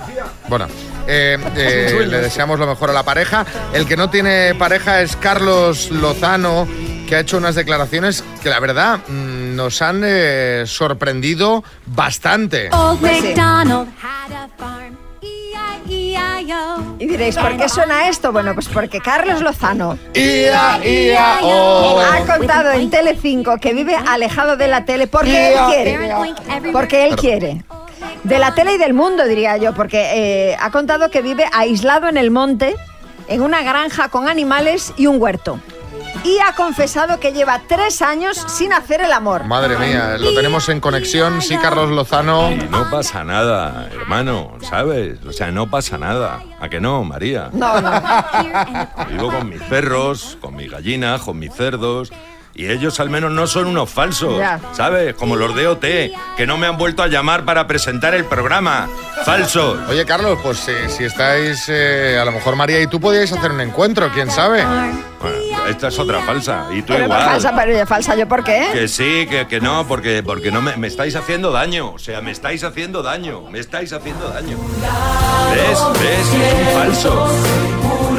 [0.00, 0.24] Lucía.
[0.48, 0.66] Bueno,
[1.06, 3.44] eh, eh, le deseamos lo mejor a la pareja.
[3.72, 6.59] El que no tiene pareja es Carlos Lozano,
[7.08, 12.70] que ha hecho unas declaraciones que la verdad mm, nos han eh, sorprendido bastante.
[13.00, 13.34] Pues sí.
[13.34, 14.96] Farm.
[15.22, 16.96] E-I-E-I-O.
[16.98, 18.32] Y diréis, ¿por qué suena esto?
[18.32, 22.00] Bueno, pues porque Carlos Lozano Ia, ia, oh.
[22.00, 26.72] ha contado en Telecinco que vive alejado de la tele porque él Ia, quiere.
[26.72, 27.64] Porque él quiere.
[28.24, 32.08] De la tele y del mundo, diría yo, porque eh, ha contado que vive aislado
[32.08, 32.76] en el monte,
[33.28, 35.58] en una granja con animales y un huerto.
[36.24, 39.44] Y ha confesado que lleva tres años sin hacer el amor.
[39.44, 41.40] Madre mía, lo tenemos en conexión.
[41.40, 42.50] Sí, Carlos Lozano.
[42.70, 45.18] No pasa nada, hermano, ¿sabes?
[45.26, 46.42] O sea, no pasa nada.
[46.60, 47.48] ¿A que no, María?
[47.52, 47.90] No, no.
[49.10, 52.12] Vivo con mis perros, con mis gallinas, con mis cerdos.
[52.52, 54.60] Y ellos al menos no son unos falsos, Ya.
[54.72, 55.14] ¿sabes?
[55.14, 55.84] Como los de OT,
[56.36, 58.88] que no me han vuelto a llamar para presentar el programa.
[59.24, 59.78] Falsos.
[59.88, 63.52] Oye, Carlos, pues eh, si estáis, eh, a lo mejor María y tú podíais hacer
[63.52, 64.64] un encuentro, quién sabe.
[64.64, 65.38] Bueno,
[65.70, 66.66] esta es otra falsa.
[66.72, 67.22] Y tú Pero no igual.
[67.22, 68.68] falsa, pero ya falsa, ¿yo por qué?
[68.72, 71.92] Que sí, que, que no, porque, porque no me, me estáis haciendo daño.
[71.92, 73.42] O sea, me estáis haciendo daño.
[73.50, 74.56] Me estáis haciendo daño.
[75.54, 75.78] ¿Ves?
[76.00, 76.18] ¿Ves?
[76.20, 77.28] Es un falso.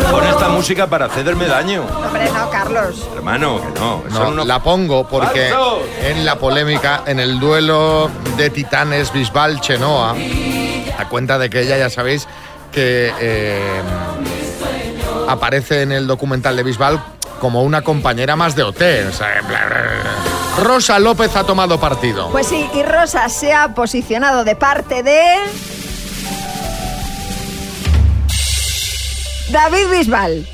[0.10, 1.84] Pon esta música para hacerme daño.
[2.06, 3.08] Hombre, no, Carlos.
[3.16, 4.04] Hermano, que no.
[4.10, 5.84] No, unos la pongo porque ¡Falsos!
[6.04, 10.16] en la polémica, en el duelo de titanes Bisbal-Chenoa,
[10.98, 12.28] a cuenta de que ella, ya sabéis,
[12.72, 13.82] que eh,
[15.28, 17.02] aparece en el documental de Bisbal
[17.42, 19.12] como una compañera más de plan,
[20.64, 22.30] Rosa López ha tomado partido.
[22.30, 25.38] Pues sí, y Rosa se ha posicionado de parte de...
[29.50, 30.48] David Bisbal.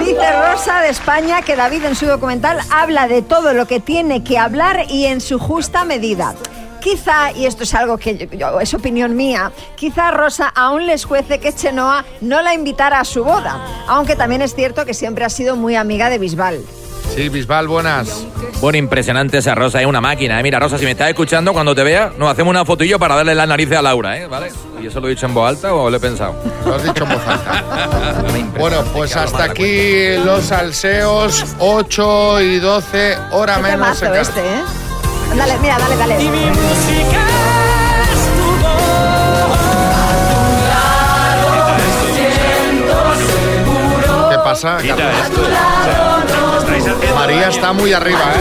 [0.00, 4.22] Dice Rosa de España que David en su documental habla de todo lo que tiene
[4.22, 6.34] que hablar y en su justa medida.
[6.84, 11.06] Quizá, y esto es algo que yo- yo- es opinión mía, quizá Rosa aún les
[11.06, 13.58] juece que Chenoa no la invitara a su boda,
[13.88, 16.60] aunque también es cierto que siempre ha sido muy amiga de Bisbal.
[17.14, 18.26] Sí, Bisbal, buenas.
[18.60, 20.38] Bueno, impresionante esa Rosa, es una máquina.
[20.38, 20.42] ¿eh?
[20.42, 23.34] Mira, Rosa, si me estás escuchando, cuando te vea, nos hacemos una fotillo para darle
[23.34, 24.26] las narices a Laura, ¿eh?
[24.26, 24.52] ¿Vale?
[24.82, 26.34] ¿Y eso lo he dicho en voz alta o lo he pensado?
[26.66, 27.62] Lo has dicho en voz alta.
[28.58, 34.02] Bueno, pues hasta aquí los salseos 8 y 12, hora Qué menos.
[34.02, 34.62] este, ¿eh?
[35.36, 36.16] Dale, mira, dale, dale.
[44.30, 44.78] ¿Qué pasa?
[44.78, 45.20] Quita Carlos?
[45.24, 45.42] esto.
[45.42, 47.50] O sea, estáis haciendo María daño.
[47.50, 48.40] está muy arriba, ¿eh?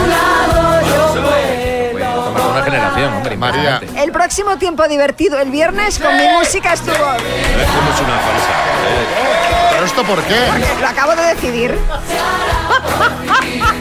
[2.51, 3.37] Una generación, hombre.
[3.37, 3.81] María.
[3.97, 6.95] El próximo tiempo divertido el viernes con mi música estuvo.
[6.95, 8.51] No es como es una falsa.
[8.87, 9.71] ¿eh?
[9.71, 10.35] ¿Pero esto por qué?
[10.47, 11.77] Porque lo acabo de decidir.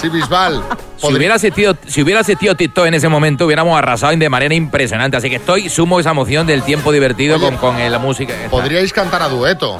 [0.00, 0.62] Sí, Bisbal.
[0.96, 5.16] Si hubiera, asistido, si hubiera asistido TikTok en ese momento, hubiéramos arrasado de manera impresionante.
[5.16, 8.34] Así que estoy, sumo esa emoción del tiempo divertido Oye, con, con eh, la música.
[8.34, 8.50] esta.
[8.50, 9.78] Podríais cantar a dueto.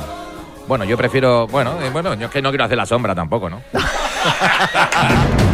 [0.66, 1.46] Bueno, yo prefiero.
[1.46, 3.62] Bueno, eh, bueno, yo es que no quiero hacer la sombra tampoco, ¿no?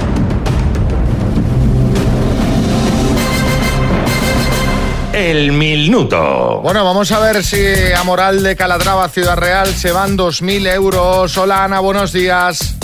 [5.12, 6.60] El minuto.
[6.62, 7.58] Bueno, vamos a ver si
[7.92, 11.36] a Moral de Calatrava, Ciudad Real, se van 2.000 euros.
[11.36, 12.76] Hola, Ana, buenos días.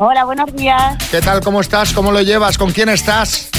[0.00, 0.96] Hola, buenos días.
[1.10, 1.40] ¿Qué tal?
[1.40, 1.92] ¿Cómo estás?
[1.92, 2.56] ¿Cómo lo llevas?
[2.56, 3.50] ¿Con quién estás?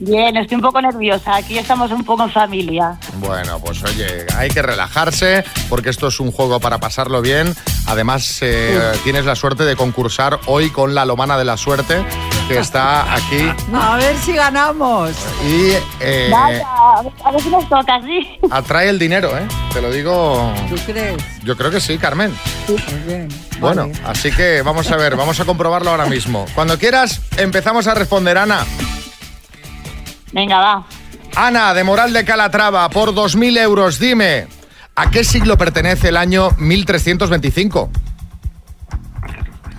[0.00, 1.36] Bien, estoy un poco nerviosa.
[1.36, 2.98] Aquí estamos un poco en familia.
[3.18, 7.54] Bueno, pues oye, hay que relajarse porque esto es un juego para pasarlo bien.
[7.86, 12.04] Además, eh, tienes la suerte de concursar hoy con la Lomana de la Suerte,
[12.48, 13.50] que está aquí.
[13.72, 15.10] A ver si ganamos.
[15.46, 16.66] Y eh, Vaya,
[17.24, 18.38] a ver, si nos toca, sí.
[18.50, 19.46] atrae el dinero, ¿eh?
[19.72, 20.52] Te lo digo.
[20.68, 21.22] ¿Tú crees?
[21.44, 22.34] Yo creo que sí, Carmen.
[22.68, 23.28] Muy bien.
[23.60, 26.46] Bueno, así que vamos a ver, vamos a comprobarlo ahora mismo.
[26.54, 28.64] Cuando quieras, empezamos a responder, Ana.
[30.34, 30.84] Venga, va.
[31.36, 34.48] Ana, de Moral de Calatrava, por 2.000 euros, dime,
[34.96, 37.90] ¿a qué siglo pertenece el año 1325?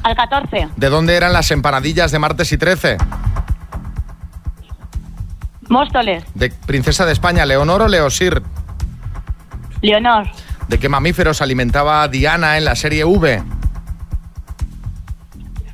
[0.03, 0.69] Al 14.
[0.77, 2.97] ¿De dónde eran las empanadillas de martes y 13?
[5.67, 6.23] Móstoles.
[6.35, 8.41] ¿De Princesa de España, Leonor o Leosir?
[9.81, 10.27] Leonor.
[10.69, 13.43] ¿De qué mamíferos alimentaba Diana en la serie V?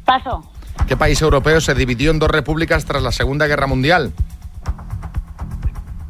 [0.05, 0.43] Paso.
[0.87, 4.11] ¿Qué país europeo se dividió en dos repúblicas tras la Segunda Guerra Mundial?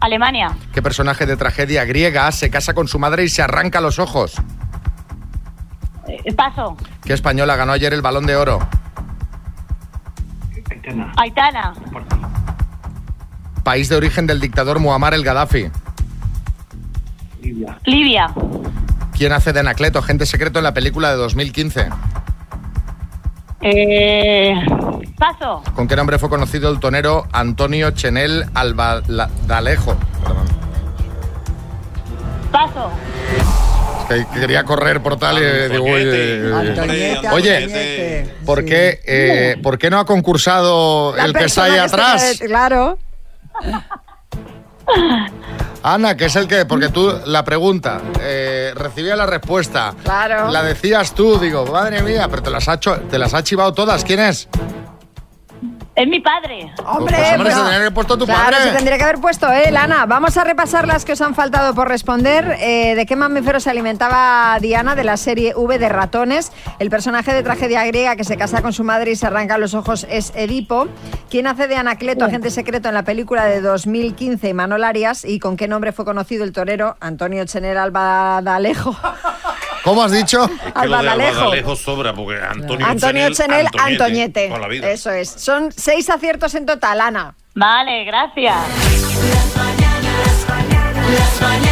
[0.02, 0.58] Alemania.
[0.74, 4.34] ¿Qué personaje de tragedia griega se casa con su madre y se arranca los ojos?
[6.08, 6.76] Eh, Paso.
[7.04, 8.60] ¿Qué española ganó ayer el Balón de Oro?
[11.18, 11.74] Aitana.
[13.64, 15.70] País de origen del dictador Muammar el Gaddafi.
[17.86, 18.34] Libia.
[19.14, 21.89] ¿Quién hace de Anacleto, agente secreto en la película de 2015?
[23.62, 24.54] Eh,
[25.22, 25.61] paso.
[25.76, 29.95] ¿Con qué nombre fue conocido el tonero Antonio Chenel Albadalejo?
[30.24, 30.47] Perdón.
[32.51, 32.89] Paso.
[34.09, 38.36] Es que quería correr por tal y digo, oye, Antoñete, oye, Antoñete.
[38.45, 42.24] ¿por qué, eh, ¿por qué no ha concursado La el que está ahí atrás?
[42.24, 42.97] está- Claro.
[45.84, 50.49] Ana, que es el que, porque tú la pregunta, eh, recibía la respuesta, Claro.
[50.51, 53.74] la decías tú, digo, madre mía, pero te las ha, hecho- te las ha chivado
[53.74, 54.49] todas, ¿quién es?
[55.94, 56.72] Es mi padre.
[56.86, 58.70] Hombre, Pues, hombre, pero- se tendría que haber puesto tu claro, padre.
[58.70, 60.06] se tendría que haber puesto él, Ana.
[60.06, 62.56] Vamos a repasar las que os han faltado por responder.
[62.62, 66.54] Eh, ¿De qué mamífero se alimentaba Diana de la serie V de ratones?
[66.80, 69.74] El personaje de tragedia griega que se casa con su madre y se arranca los
[69.74, 70.88] ojos es Edipo.
[71.30, 75.26] ¿Quién hace de Anacleto, agente secreto en la película de 2015 y Manol Arias?
[75.26, 78.96] ¿Y con qué nombre fue conocido el torero Antonio Chener Albadalejo?
[79.84, 80.44] ¿Cómo has dicho?
[80.44, 81.39] Es que lo de Albadalejo.
[81.39, 84.50] Albadalejo sobra, porque Antonio, Antonio Chenel Antoñete.
[84.50, 84.89] La vida.
[84.92, 85.28] Eso es.
[85.28, 87.36] Son seis aciertos en total, Ana.
[87.56, 88.56] Vale, gracias.
[91.18, 91.70] Las mañanas